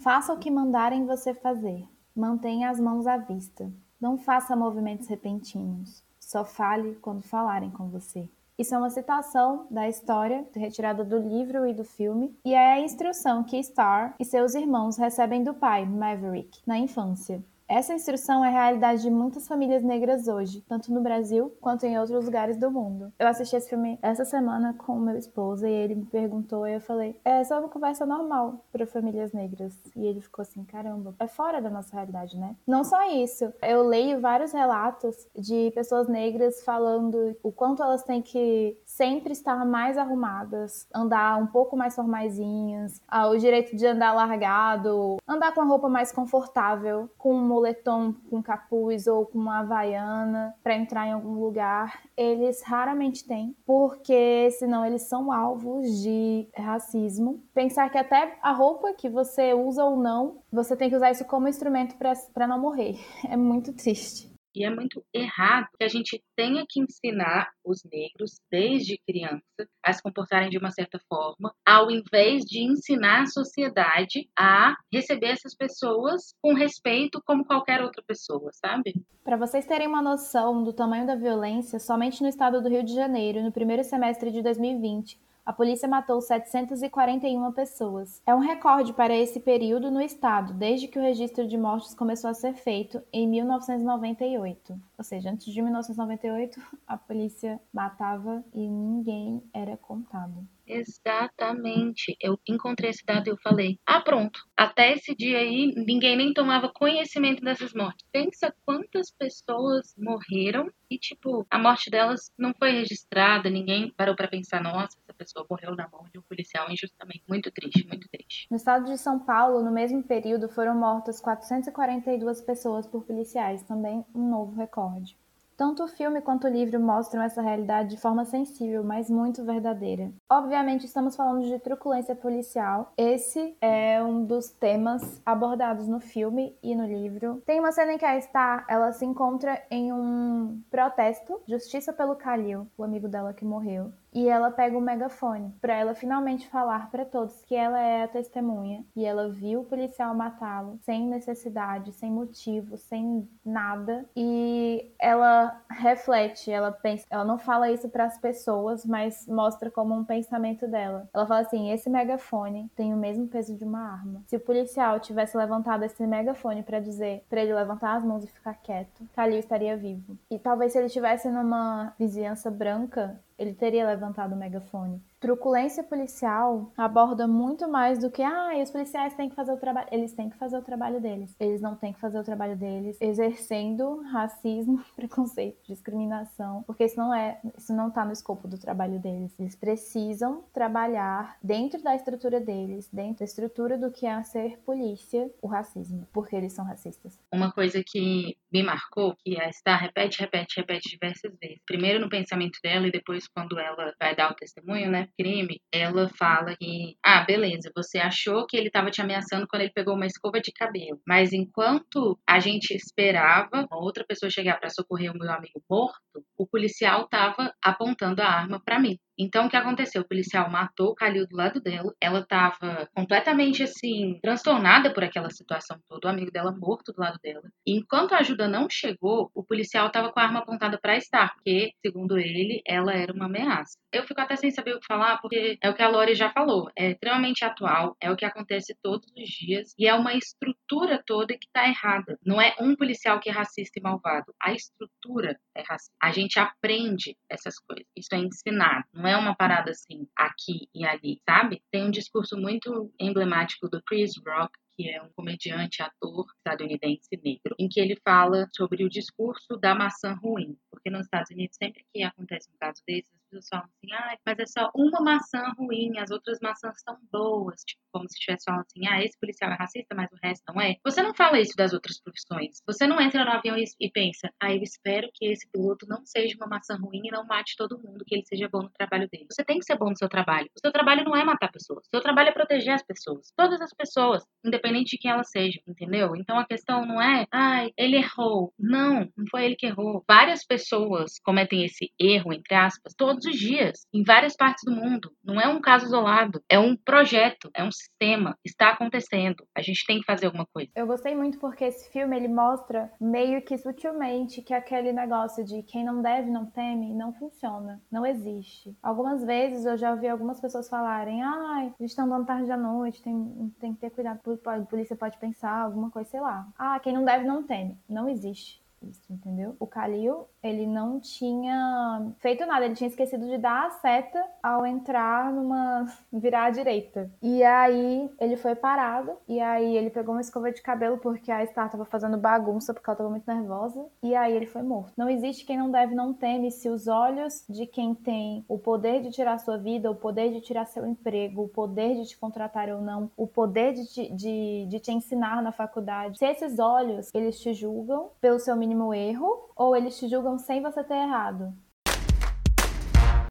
Faça 0.00 0.32
o 0.32 0.38
que 0.38 0.48
mandarem 0.48 1.06
você 1.06 1.34
fazer. 1.34 1.88
Mantenha 2.14 2.70
as 2.70 2.78
mãos 2.78 3.08
à 3.08 3.16
vista. 3.16 3.68
Não 4.00 4.16
faça 4.16 4.54
movimentos 4.54 5.08
repentinos. 5.08 6.04
Só 6.20 6.44
fale 6.44 6.94
quando 6.96 7.22
falarem 7.22 7.70
com 7.70 7.88
você. 7.88 8.28
Isso 8.58 8.74
é 8.74 8.78
uma 8.78 8.88
citação 8.88 9.66
da 9.70 9.86
história, 9.86 10.46
retirada 10.54 11.04
do 11.04 11.18
livro 11.18 11.66
e 11.66 11.74
do 11.74 11.84
filme, 11.84 12.34
e 12.42 12.54
é 12.54 12.72
a 12.72 12.80
instrução 12.80 13.44
que 13.44 13.62
Star 13.62 14.14
e 14.18 14.24
seus 14.24 14.54
irmãos 14.54 14.96
recebem 14.96 15.44
do 15.44 15.52
pai, 15.52 15.84
Maverick, 15.84 16.60
na 16.66 16.78
infância. 16.78 17.44
Essa 17.68 17.94
instrução 17.94 18.44
é 18.44 18.48
a 18.48 18.52
realidade 18.52 19.02
de 19.02 19.10
muitas 19.10 19.48
famílias 19.48 19.82
negras 19.82 20.28
hoje, 20.28 20.64
tanto 20.68 20.92
no 20.92 21.00
Brasil 21.00 21.52
quanto 21.60 21.84
em 21.84 21.98
outros 21.98 22.24
lugares 22.24 22.56
do 22.56 22.70
mundo. 22.70 23.12
Eu 23.18 23.26
assisti 23.26 23.56
esse 23.56 23.68
filme 23.68 23.98
essa 24.00 24.24
semana 24.24 24.72
com 24.74 24.96
meu 25.00 25.18
esposo 25.18 25.66
e 25.66 25.70
ele 25.70 25.96
me 25.96 26.04
perguntou 26.04 26.64
e 26.66 26.74
eu 26.74 26.80
falei: 26.80 27.18
é 27.24 27.42
só 27.42 27.58
uma 27.58 27.68
conversa 27.68 28.06
normal 28.06 28.64
para 28.70 28.86
famílias 28.86 29.32
negras. 29.32 29.74
E 29.96 30.06
ele 30.06 30.20
ficou 30.20 30.42
assim: 30.42 30.62
caramba, 30.64 31.16
é 31.18 31.26
fora 31.26 31.60
da 31.60 31.68
nossa 31.68 31.92
realidade, 31.96 32.38
né? 32.38 32.54
Não 32.64 32.84
só 32.84 33.10
isso, 33.10 33.52
eu 33.62 33.82
leio 33.82 34.20
vários 34.20 34.52
relatos 34.52 35.26
de 35.34 35.72
pessoas 35.74 36.06
negras 36.06 36.62
falando 36.62 37.36
o 37.42 37.50
quanto 37.50 37.82
elas 37.82 38.04
têm 38.04 38.22
que 38.22 38.78
sempre 38.84 39.32
estar 39.32 39.66
mais 39.66 39.98
arrumadas, 39.98 40.86
andar 40.94 41.36
um 41.36 41.48
pouco 41.48 41.76
mais 41.76 41.96
formaisinhas, 41.96 43.02
ah, 43.08 43.28
o 43.28 43.36
direito 43.36 43.74
de 43.74 43.86
andar 43.86 44.12
largado, 44.12 45.16
andar 45.26 45.52
com 45.52 45.62
a 45.62 45.64
roupa 45.64 45.88
mais 45.88 46.12
confortável, 46.12 47.10
com 47.18 47.55
moletom 47.56 48.14
com 48.28 48.42
capuz 48.42 49.06
ou 49.06 49.26
com 49.26 49.38
uma 49.38 49.60
havaiana 49.60 50.54
para 50.62 50.76
entrar 50.76 51.06
em 51.06 51.12
algum 51.12 51.40
lugar, 51.40 52.02
eles 52.16 52.62
raramente 52.62 53.26
têm, 53.26 53.56
porque 53.64 54.50
senão 54.52 54.84
eles 54.84 55.02
são 55.02 55.32
alvos 55.32 56.02
de 56.02 56.46
racismo. 56.54 57.42
Pensar 57.54 57.90
que 57.90 57.98
até 57.98 58.36
a 58.42 58.52
roupa 58.52 58.92
que 58.92 59.08
você 59.08 59.54
usa 59.54 59.84
ou 59.84 59.96
não, 59.96 60.38
você 60.52 60.76
tem 60.76 60.90
que 60.90 60.96
usar 60.96 61.10
isso 61.10 61.24
como 61.24 61.48
instrumento 61.48 61.96
para 61.96 62.46
não 62.46 62.60
morrer. 62.60 62.96
É 63.28 63.36
muito 63.36 63.72
triste. 63.72 64.35
E 64.56 64.64
é 64.64 64.70
muito 64.70 65.04
errado 65.12 65.68
que 65.78 65.84
a 65.84 65.88
gente 65.88 66.24
tenha 66.34 66.64
que 66.66 66.80
ensinar 66.80 67.50
os 67.62 67.84
negros, 67.84 68.40
desde 68.50 68.98
criança, 69.06 69.42
a 69.84 69.92
se 69.92 70.02
comportarem 70.02 70.48
de 70.48 70.56
uma 70.56 70.70
certa 70.70 70.98
forma, 71.10 71.54
ao 71.62 71.90
invés 71.90 72.42
de 72.42 72.62
ensinar 72.62 73.24
a 73.24 73.26
sociedade 73.26 74.30
a 74.34 74.74
receber 74.90 75.26
essas 75.26 75.54
pessoas 75.54 76.34
com 76.40 76.54
respeito 76.54 77.20
como 77.26 77.44
qualquer 77.44 77.82
outra 77.82 78.02
pessoa, 78.02 78.50
sabe? 78.54 78.94
Para 79.22 79.36
vocês 79.36 79.66
terem 79.66 79.88
uma 79.88 80.00
noção 80.00 80.64
do 80.64 80.72
tamanho 80.72 81.06
da 81.06 81.14
violência, 81.14 81.78
somente 81.78 82.22
no 82.22 82.28
estado 82.28 82.62
do 82.62 82.70
Rio 82.70 82.82
de 82.82 82.94
Janeiro, 82.94 83.42
no 83.42 83.52
primeiro 83.52 83.84
semestre 83.84 84.30
de 84.30 84.40
2020, 84.40 85.20
a 85.46 85.52
polícia 85.52 85.88
matou 85.88 86.20
741 86.20 87.52
pessoas. 87.52 88.20
É 88.26 88.34
um 88.34 88.40
recorde 88.40 88.92
para 88.92 89.16
esse 89.16 89.38
período 89.38 89.92
no 89.92 90.00
estado, 90.00 90.52
desde 90.52 90.88
que 90.88 90.98
o 90.98 91.02
registro 91.02 91.46
de 91.46 91.56
mortes 91.56 91.94
começou 91.94 92.28
a 92.28 92.34
ser 92.34 92.54
feito 92.54 93.00
em 93.12 93.28
1998. 93.28 94.76
Ou 94.98 95.04
seja, 95.04 95.30
antes 95.30 95.52
de 95.52 95.62
1998, 95.62 96.60
a 96.84 96.96
polícia 96.96 97.60
matava 97.72 98.44
e 98.52 98.68
ninguém 98.68 99.40
era 99.54 99.76
contado. 99.76 100.44
Exatamente. 100.66 102.16
Eu 102.20 102.38
encontrei 102.46 102.90
esse 102.90 103.04
dado 103.04 103.28
e 103.28 103.30
eu 103.30 103.36
falei: 103.38 103.78
ah, 103.86 104.00
pronto. 104.00 104.40
Até 104.56 104.92
esse 104.92 105.14
dia 105.14 105.38
aí, 105.38 105.72
ninguém 105.76 106.16
nem 106.16 106.32
tomava 106.32 106.72
conhecimento 106.72 107.42
dessas 107.42 107.72
mortes. 107.72 108.06
Pensa 108.12 108.54
quantas 108.64 109.10
pessoas 109.10 109.94
morreram 109.96 110.70
e, 110.90 110.98
tipo, 110.98 111.46
a 111.50 111.58
morte 111.58 111.90
delas 111.90 112.32
não 112.36 112.52
foi 112.58 112.72
registrada, 112.72 113.48
ninguém 113.48 113.92
parou 113.96 114.16
para 114.16 114.28
pensar: 114.28 114.60
nossa, 114.62 114.98
essa 115.02 115.14
pessoa 115.14 115.46
morreu 115.48 115.74
na 115.76 115.88
mão 115.88 116.04
de 116.12 116.18
um 116.18 116.22
policial 116.22 116.70
injustamente. 116.70 117.22
Muito 117.28 117.50
triste, 117.50 117.86
muito 117.86 118.08
triste. 118.08 118.46
No 118.50 118.56
estado 118.56 118.86
de 118.86 118.98
São 118.98 119.18
Paulo, 119.20 119.62
no 119.62 119.70
mesmo 119.70 120.02
período, 120.02 120.48
foram 120.48 120.74
mortas 120.74 121.20
442 121.20 122.40
pessoas 122.40 122.86
por 122.86 123.04
policiais, 123.04 123.62
também 123.62 124.04
um 124.14 124.28
novo 124.28 124.56
recorde. 124.56 125.16
Tanto 125.56 125.84
o 125.84 125.88
filme 125.88 126.20
quanto 126.20 126.46
o 126.46 126.50
livro 126.50 126.78
mostram 126.78 127.22
essa 127.22 127.40
realidade 127.40 127.90
de 127.90 128.00
forma 128.00 128.26
sensível, 128.26 128.84
mas 128.84 129.08
muito 129.08 129.42
verdadeira. 129.42 130.12
Obviamente, 130.30 130.84
estamos 130.84 131.16
falando 131.16 131.46
de 131.46 131.58
truculência 131.58 132.14
policial. 132.14 132.92
Esse 132.96 133.56
é 133.60 134.02
um 134.02 134.24
dos 134.24 134.50
temas 134.50 135.22
abordados 135.24 135.88
no 135.88 135.98
filme 135.98 136.54
e 136.62 136.74
no 136.74 136.84
livro. 136.84 137.42
Tem 137.46 137.58
uma 137.58 137.72
cena 137.72 137.94
em 137.94 137.98
que 137.98 138.04
a 138.04 138.20
Star 138.20 138.66
ela 138.68 138.92
se 138.92 139.06
encontra 139.06 139.62
em 139.70 139.92
um 139.92 140.60
protesto, 140.70 141.40
justiça 141.48 141.90
pelo 141.90 142.16
Kalil, 142.16 142.66
o 142.76 142.84
amigo 142.84 143.08
dela 143.08 143.32
que 143.32 143.44
morreu 143.44 143.92
e 144.16 144.30
ela 144.30 144.50
pega 144.50 144.78
o 144.78 144.80
megafone 144.80 145.54
para 145.60 145.74
ela 145.74 145.94
finalmente 145.94 146.48
falar 146.48 146.90
para 146.90 147.04
todos 147.04 147.44
que 147.44 147.54
ela 147.54 147.78
é 147.78 148.04
a 148.04 148.08
testemunha 148.08 148.82
e 148.96 149.04
ela 149.04 149.28
viu 149.28 149.60
o 149.60 149.64
policial 149.64 150.14
matá-lo 150.14 150.78
sem 150.80 151.06
necessidade, 151.06 151.92
sem 151.92 152.10
motivo, 152.10 152.78
sem 152.78 153.28
nada 153.44 154.06
e 154.16 154.90
ela 154.98 155.60
reflete, 155.68 156.50
ela 156.50 156.72
pensa, 156.72 157.04
ela 157.10 157.24
não 157.24 157.36
fala 157.36 157.70
isso 157.70 157.90
para 157.90 158.06
as 158.06 158.16
pessoas, 158.16 158.86
mas 158.86 159.26
mostra 159.26 159.70
como 159.70 159.94
um 159.94 160.04
pensamento 160.04 160.66
dela. 160.66 161.06
Ela 161.12 161.26
fala 161.26 161.40
assim: 161.40 161.70
esse 161.70 161.90
megafone 161.90 162.70
tem 162.74 162.94
o 162.94 162.96
mesmo 162.96 163.26
peso 163.28 163.54
de 163.54 163.64
uma 163.64 163.92
arma. 163.92 164.22
Se 164.26 164.36
o 164.36 164.40
policial 164.40 164.98
tivesse 164.98 165.36
levantado 165.36 165.84
esse 165.84 166.06
megafone 166.06 166.62
para 166.62 166.80
dizer 166.80 167.22
para 167.28 167.42
ele 167.42 167.52
levantar 167.52 167.96
as 167.96 168.04
mãos 168.04 168.24
e 168.24 168.28
ficar 168.28 168.54
quieto, 168.54 169.06
Kalil 169.14 169.38
estaria 169.38 169.76
vivo. 169.76 170.16
E 170.30 170.38
talvez 170.38 170.72
se 170.72 170.78
ele 170.78 170.86
estivesse 170.86 171.28
numa 171.28 171.92
vizinhança 171.98 172.50
branca, 172.50 173.20
ele 173.38 173.54
teria 173.54 173.86
levantado 173.86 174.34
o 174.34 174.36
megafone. 174.38 175.02
Truculência 175.18 175.82
policial 175.82 176.70
aborda 176.76 177.26
muito 177.26 177.66
mais 177.66 177.98
do 177.98 178.10
que, 178.10 178.22
ah, 178.22 178.50
os 178.62 178.70
policiais 178.70 179.14
têm 179.14 179.30
que 179.30 179.34
fazer 179.34 179.52
o 179.52 179.56
trabalho. 179.56 179.88
Eles 179.90 180.12
têm 180.12 180.28
que 180.28 180.36
fazer 180.36 180.58
o 180.58 180.62
trabalho 180.62 181.00
deles. 181.00 181.34
Eles 181.40 181.60
não 181.60 181.74
têm 181.74 181.92
que 181.92 182.00
fazer 182.00 182.18
o 182.18 182.24
trabalho 182.24 182.56
deles 182.56 182.98
exercendo 183.00 184.02
racismo, 184.02 184.84
preconceito, 184.94 185.58
discriminação, 185.66 186.62
porque 186.64 186.84
isso 186.84 186.98
não 186.98 187.14
é, 187.14 187.40
isso 187.56 187.74
não 187.74 187.90
tá 187.90 188.04
no 188.04 188.12
escopo 188.12 188.46
do 188.46 188.58
trabalho 188.58 188.98
deles. 188.98 189.34
Eles 189.38 189.56
precisam 189.56 190.44
trabalhar 190.52 191.38
dentro 191.42 191.82
da 191.82 191.94
estrutura 191.94 192.38
deles, 192.38 192.88
dentro 192.92 193.20
da 193.20 193.24
estrutura 193.24 193.78
do 193.78 193.90
que 193.90 194.06
é 194.06 194.22
ser 194.22 194.58
polícia, 194.66 195.30
o 195.40 195.46
racismo, 195.46 196.06
porque 196.12 196.36
eles 196.36 196.52
são 196.52 196.64
racistas. 196.64 197.18
Uma 197.32 197.50
coisa 197.52 197.82
que 197.84 198.36
me 198.52 198.62
marcou, 198.62 199.16
que 199.16 199.40
a 199.40 199.50
Star 199.50 199.80
repete, 199.80 200.20
repete, 200.20 200.60
repete 200.60 200.90
diversas 200.90 201.32
vezes. 201.40 201.58
Primeiro 201.66 202.00
no 202.00 202.08
pensamento 202.08 202.58
dela 202.62 202.86
e 202.86 202.92
depois 202.92 203.26
quando 203.28 203.58
ela 203.58 203.94
vai 203.98 204.14
dar 204.14 204.30
o 204.30 204.34
testemunho, 204.34 204.90
né? 204.90 205.05
Crime, 205.18 205.60
ela 205.72 206.08
fala 206.08 206.56
que, 206.56 206.96
ah, 207.04 207.24
beleza, 207.24 207.70
você 207.74 207.98
achou 207.98 208.46
que 208.46 208.56
ele 208.56 208.68
estava 208.68 208.90
te 208.90 209.00
ameaçando 209.00 209.46
quando 209.48 209.62
ele 209.62 209.72
pegou 209.72 209.94
uma 209.94 210.06
escova 210.06 210.40
de 210.40 210.52
cabelo, 210.52 211.00
mas 211.06 211.32
enquanto 211.32 212.18
a 212.28 212.40
gente 212.40 212.72
esperava 212.74 213.66
uma 213.70 213.82
outra 213.82 214.04
pessoa 214.06 214.30
chegar 214.30 214.58
para 214.58 214.70
socorrer 214.70 215.12
o 215.12 215.18
meu 215.18 215.30
amigo 215.30 215.62
morto, 215.68 216.24
o 216.36 216.46
policial 216.46 217.04
estava 217.04 217.52
apontando 217.62 218.22
a 218.22 218.26
arma 218.28 218.60
para 218.64 218.78
mim. 218.78 218.98
Então, 219.18 219.46
o 219.46 219.50
que 219.50 219.56
aconteceu? 219.56 220.02
O 220.02 220.08
policial 220.08 220.50
matou 220.50 220.88
o 220.88 220.94
Calil 220.94 221.26
do 221.26 221.36
lado 221.36 221.60
dela. 221.60 221.92
Ela 222.00 222.20
estava 222.20 222.88
completamente, 222.94 223.62
assim, 223.62 224.18
transtornada 224.22 224.92
por 224.92 225.04
aquela 225.04 225.30
situação 225.30 225.78
toda. 225.88 226.08
O 226.08 226.10
amigo 226.10 226.30
dela 226.30 226.54
morto 226.56 226.92
do 226.92 227.00
lado 227.00 227.18
dela. 227.22 227.42
E 227.66 227.76
enquanto 227.78 228.12
a 228.12 228.18
ajuda 228.18 228.48
não 228.48 228.68
chegou, 228.70 229.30
o 229.34 229.44
policial 229.44 229.86
estava 229.86 230.12
com 230.12 230.20
a 230.20 230.22
arma 230.22 230.40
apontada 230.40 230.78
para 230.80 231.00
Star, 231.00 231.34
porque, 231.34 231.72
segundo 231.84 232.18
ele, 232.18 232.60
ela 232.66 232.92
era 232.92 233.12
uma 233.12 233.26
ameaça. 233.26 233.78
Eu 233.92 234.04
fico 234.04 234.20
até 234.20 234.36
sem 234.36 234.50
saber 234.50 234.74
o 234.74 234.80
que 234.80 234.86
falar, 234.86 235.18
porque 235.20 235.56
é 235.62 235.70
o 235.70 235.74
que 235.74 235.82
a 235.82 235.88
Lori 235.88 236.14
já 236.14 236.30
falou. 236.30 236.70
É 236.76 236.90
extremamente 236.90 237.44
atual, 237.44 237.96
é 238.00 238.10
o 238.10 238.16
que 238.16 238.24
acontece 238.24 238.74
todos 238.82 239.06
os 239.16 239.28
dias. 239.28 239.74
E 239.78 239.86
é 239.86 239.94
uma 239.94 240.14
estrutura 240.14 240.55
toda 240.68 241.36
que 241.38 241.46
está 241.46 241.68
errada. 241.68 242.18
Não 242.24 242.40
é 242.40 242.54
um 242.60 242.74
policial 242.74 243.20
que 243.20 243.28
é 243.28 243.32
racista 243.32 243.78
e 243.78 243.82
malvado. 243.82 244.34
A 244.40 244.52
estrutura 244.52 245.38
é 245.54 245.62
racista. 245.62 245.94
A 246.02 246.12
gente 246.12 246.38
aprende 246.38 247.16
essas 247.28 247.58
coisas. 247.58 247.86
Isso 247.96 248.14
é 248.14 248.18
ensinado. 248.18 248.84
Não 248.92 249.06
é 249.06 249.16
uma 249.16 249.34
parada 249.34 249.70
assim, 249.70 250.06
aqui 250.16 250.68
e 250.74 250.84
ali, 250.84 251.20
sabe? 251.28 251.62
Tem 251.70 251.84
um 251.84 251.90
discurso 251.90 252.36
muito 252.36 252.92
emblemático 252.98 253.68
do 253.68 253.82
Chris 253.82 254.12
Rock, 254.26 254.52
que 254.76 254.90
é 254.90 255.02
um 255.02 255.08
comediante, 255.16 255.82
ator 255.82 256.26
estadunidense 256.36 257.08
negro, 257.24 257.54
em 257.58 257.68
que 257.68 257.80
ele 257.80 257.98
fala 258.04 258.46
sobre 258.54 258.84
o 258.84 258.90
discurso 258.90 259.56
da 259.56 259.74
maçã 259.74 260.12
ruim. 260.12 260.56
Porque 260.70 260.90
nos 260.90 261.06
Estados 261.06 261.30
Unidos, 261.30 261.56
sempre 261.56 261.84
que 261.92 262.02
acontece 262.02 262.50
um 262.50 262.58
caso 262.58 262.82
desse, 262.86 263.08
as 263.14 263.25
pessoas 263.36 263.48
falam 263.48 263.64
assim, 263.66 263.92
ah, 263.92 264.18
mas 264.24 264.38
é 264.38 264.46
só 264.46 264.70
uma 264.74 265.00
maçã 265.00 265.52
ruim, 265.58 265.98
as 265.98 266.10
outras 266.10 266.38
maçãs 266.40 266.74
são 266.82 266.96
boas. 267.12 267.62
Tipo, 267.64 267.80
como 267.92 268.08
se 268.08 268.14
estivesse 268.14 268.44
falando 268.44 268.64
assim, 268.68 268.86
ah, 268.88 269.02
esse 269.02 269.18
policial 269.18 269.50
é 269.52 269.56
racista, 269.56 269.94
mas 269.94 270.10
o 270.12 270.16
resto 270.22 270.44
não 270.48 270.60
é. 270.60 270.76
Você 270.84 271.02
não 271.02 271.14
fala 271.14 271.40
isso 271.40 271.56
das 271.56 271.72
outras 271.72 272.00
profissões. 272.00 272.62
Você 272.66 272.86
não 272.86 273.00
entra 273.00 273.24
no 273.24 273.30
avião 273.30 273.56
e, 273.58 273.90
pensa, 273.90 274.30
ah, 274.40 274.52
eu 274.52 274.62
espero 274.62 275.08
que 275.14 275.26
esse 275.26 275.48
piloto 275.50 275.86
não 275.88 276.04
seja 276.04 276.36
uma 276.36 276.46
maçã 276.46 276.76
ruim 276.76 277.02
e 277.04 277.10
não 277.10 277.26
mate 277.26 277.56
todo 277.56 277.78
mundo, 277.78 278.04
que 278.06 278.14
ele 278.14 278.24
seja 278.24 278.48
bom 278.50 278.62
no 278.62 278.70
trabalho 278.70 279.08
dele. 279.10 279.26
Você 279.30 279.44
tem 279.44 279.58
que 279.58 279.64
ser 279.64 279.76
bom 279.76 279.90
no 279.90 279.96
seu 279.96 280.08
trabalho. 280.08 280.48
O 280.56 280.60
seu 280.60 280.72
trabalho 280.72 281.04
não 281.04 281.16
é 281.16 281.24
matar 281.24 281.50
pessoas. 281.50 281.86
O 281.86 281.90
seu 281.90 282.00
trabalho 282.00 282.30
é 282.30 282.32
proteger 282.32 282.74
as 282.74 282.82
pessoas. 282.82 283.32
Todas 283.36 283.60
as 283.60 283.72
pessoas, 283.72 284.24
independente 284.44 284.90
de 284.90 284.98
quem 284.98 285.10
elas 285.10 285.30
sejam, 285.30 285.62
entendeu? 285.66 286.14
Então 286.16 286.38
a 286.38 286.46
questão 286.46 286.84
não 286.84 287.00
é, 287.00 287.26
ai, 287.32 287.70
ele 287.76 287.96
errou. 287.96 288.52
Não, 288.58 289.08
não 289.16 289.26
foi 289.30 289.44
ele 289.44 289.56
que 289.56 289.66
errou. 289.66 290.04
Várias 290.08 290.44
pessoas 290.44 291.18
cometem 291.22 291.64
esse 291.64 291.92
erro, 291.98 292.32
entre 292.32 292.54
aspas, 292.54 292.94
todos 292.94 293.25
os 293.26 293.36
dias, 293.36 293.86
em 293.92 294.02
várias 294.02 294.34
partes 294.36 294.64
do 294.64 294.72
mundo. 294.72 295.10
Não 295.24 295.40
é 295.40 295.48
um 295.48 295.60
caso 295.60 295.86
isolado, 295.86 296.42
é 296.48 296.58
um 296.58 296.76
projeto, 296.76 297.50
é 297.54 297.62
um 297.62 297.70
sistema, 297.70 298.36
está 298.44 298.70
acontecendo. 298.70 299.46
A 299.54 299.62
gente 299.62 299.84
tem 299.86 299.98
que 299.98 300.04
fazer 300.04 300.26
alguma 300.26 300.46
coisa. 300.46 300.70
Eu 300.74 300.86
gostei 300.86 301.14
muito 301.14 301.38
porque 301.38 301.64
esse 301.64 301.90
filme 301.90 302.16
ele 302.16 302.28
mostra 302.28 302.90
meio 303.00 303.42
que 303.42 303.56
sutilmente 303.58 304.42
que 304.42 304.54
aquele 304.54 304.92
negócio 304.92 305.44
de 305.44 305.62
quem 305.62 305.84
não 305.84 306.02
deve 306.02 306.30
não 306.30 306.46
teme 306.46 306.92
não 306.94 307.12
funciona, 307.12 307.80
não 307.90 308.04
existe. 308.04 308.76
Algumas 308.82 309.24
vezes 309.24 309.64
eu 309.64 309.76
já 309.76 309.92
ouvi 309.92 310.08
algumas 310.08 310.40
pessoas 310.40 310.68
falarem: 310.68 311.22
"Ai, 311.22 311.72
eles 311.78 311.92
estão 311.92 312.06
andando 312.06 312.26
tarde 312.26 312.48
da 312.48 312.56
noite, 312.56 313.02
tem, 313.02 313.54
tem 313.60 313.74
que 313.74 313.80
ter 313.80 313.90
cuidado, 313.90 314.20
a 314.46 314.60
polícia 314.60 314.96
pode 314.96 315.18
pensar 315.18 315.52
alguma 315.52 315.90
coisa, 315.90 316.10
sei 316.10 316.20
lá. 316.20 316.46
Ah, 316.58 316.78
quem 316.80 316.92
não 316.92 317.04
deve 317.04 317.24
não 317.24 317.42
teme. 317.42 317.78
Não 317.88 318.08
existe 318.08 318.65
isso, 318.82 319.02
entendeu? 319.10 319.56
O 319.58 319.66
Kalil, 319.66 320.26
ele 320.42 320.66
não 320.66 321.00
tinha 321.00 322.12
feito 322.18 322.44
nada, 322.46 322.64
ele 322.64 322.74
tinha 322.74 322.88
esquecido 322.88 323.26
de 323.26 323.38
dar 323.38 323.66
a 323.66 323.70
seta 323.70 324.24
ao 324.42 324.64
entrar 324.66 325.32
numa 325.32 325.86
virar 326.12 326.46
à 326.46 326.50
direita. 326.50 327.10
E 327.22 327.42
aí 327.42 328.10
ele 328.20 328.36
foi 328.36 328.54
parado, 328.54 329.12
e 329.28 329.40
aí 329.40 329.76
ele 329.76 329.90
pegou 329.90 330.14
uma 330.14 330.20
escova 330.20 330.50
de 330.52 330.62
cabelo 330.62 330.98
porque 330.98 331.30
a 331.30 331.44
Star 331.46 331.70
tava 331.70 331.84
fazendo 331.84 332.16
bagunça 332.16 332.72
porque 332.72 332.88
ela 332.88 332.96
tava 332.96 333.10
muito 333.10 333.26
nervosa, 333.26 333.84
e 334.02 334.14
aí 334.14 334.34
ele 334.34 334.46
foi 334.46 334.62
morto. 334.62 334.92
Não 334.96 335.08
existe 335.08 335.44
quem 335.44 335.56
não 335.56 335.70
deve 335.70 335.94
não 335.94 336.12
teme 336.12 336.50
se 336.50 336.68
os 336.68 336.86
olhos 336.86 337.44
de 337.48 337.66
quem 337.66 337.94
tem 337.94 338.44
o 338.48 338.58
poder 338.58 339.02
de 339.02 339.10
tirar 339.10 339.38
sua 339.38 339.58
vida, 339.58 339.90
o 339.90 339.94
poder 339.94 340.32
de 340.32 340.40
tirar 340.40 340.66
seu 340.66 340.86
emprego, 340.86 341.42
o 341.44 341.48
poder 341.48 341.94
de 341.94 342.06
te 342.06 342.18
contratar 342.18 342.68
ou 342.68 342.80
não, 342.80 343.10
o 343.16 343.26
poder 343.26 343.72
de 343.72 343.86
te, 343.86 344.12
de, 344.12 344.66
de 344.68 344.80
te 344.80 344.92
ensinar 344.92 345.42
na 345.42 345.52
faculdade, 345.52 346.18
se 346.18 346.26
esses 346.26 346.58
olhos 346.58 347.10
eles 347.14 347.38
te 347.40 347.52
julgam 347.52 348.10
pelo 348.20 348.38
seu 348.38 348.56
mínimo 348.66 348.92
erro 348.92 349.52
ou 349.54 349.76
eles 349.76 349.96
te 349.96 350.08
julgam 350.08 350.36
sem 350.38 350.60
você 350.60 350.82
ter 350.82 350.94
errado? 350.94 351.52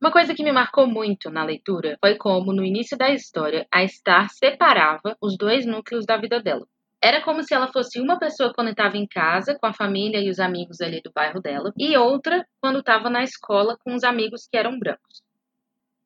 Uma 0.01 0.11
coisa 0.11 0.33
que 0.33 0.43
me 0.43 0.51
marcou 0.51 0.87
muito 0.87 1.29
na 1.29 1.43
leitura 1.43 1.97
foi 1.99 2.15
como, 2.15 2.53
no 2.53 2.63
início 2.63 2.97
da 2.97 3.11
história, 3.11 3.67
a 3.71 3.85
Star 3.85 4.29
separava 4.29 5.17
os 5.21 5.37
dois 5.37 5.65
núcleos 5.65 6.05
da 6.05 6.15
vida 6.15 6.41
dela. 6.41 6.65
Era 7.03 7.21
como 7.21 7.43
se 7.43 7.53
ela 7.53 7.71
fosse 7.71 7.99
uma 7.99 8.17
pessoa 8.17 8.53
quando 8.53 8.69
estava 8.69 8.97
em 8.97 9.05
casa 9.05 9.57
com 9.59 9.65
a 9.67 9.73
família 9.73 10.19
e 10.19 10.29
os 10.29 10.39
amigos 10.39 10.79
ali 10.79 11.01
do 11.01 11.11
bairro 11.13 11.41
dela, 11.41 11.73
e 11.77 11.97
outra 11.97 12.45
quando 12.61 12.79
estava 12.79 13.09
na 13.09 13.23
escola 13.23 13.77
com 13.83 13.93
os 13.93 14.03
amigos 14.03 14.47
que 14.49 14.57
eram 14.57 14.79
brancos. 14.79 15.21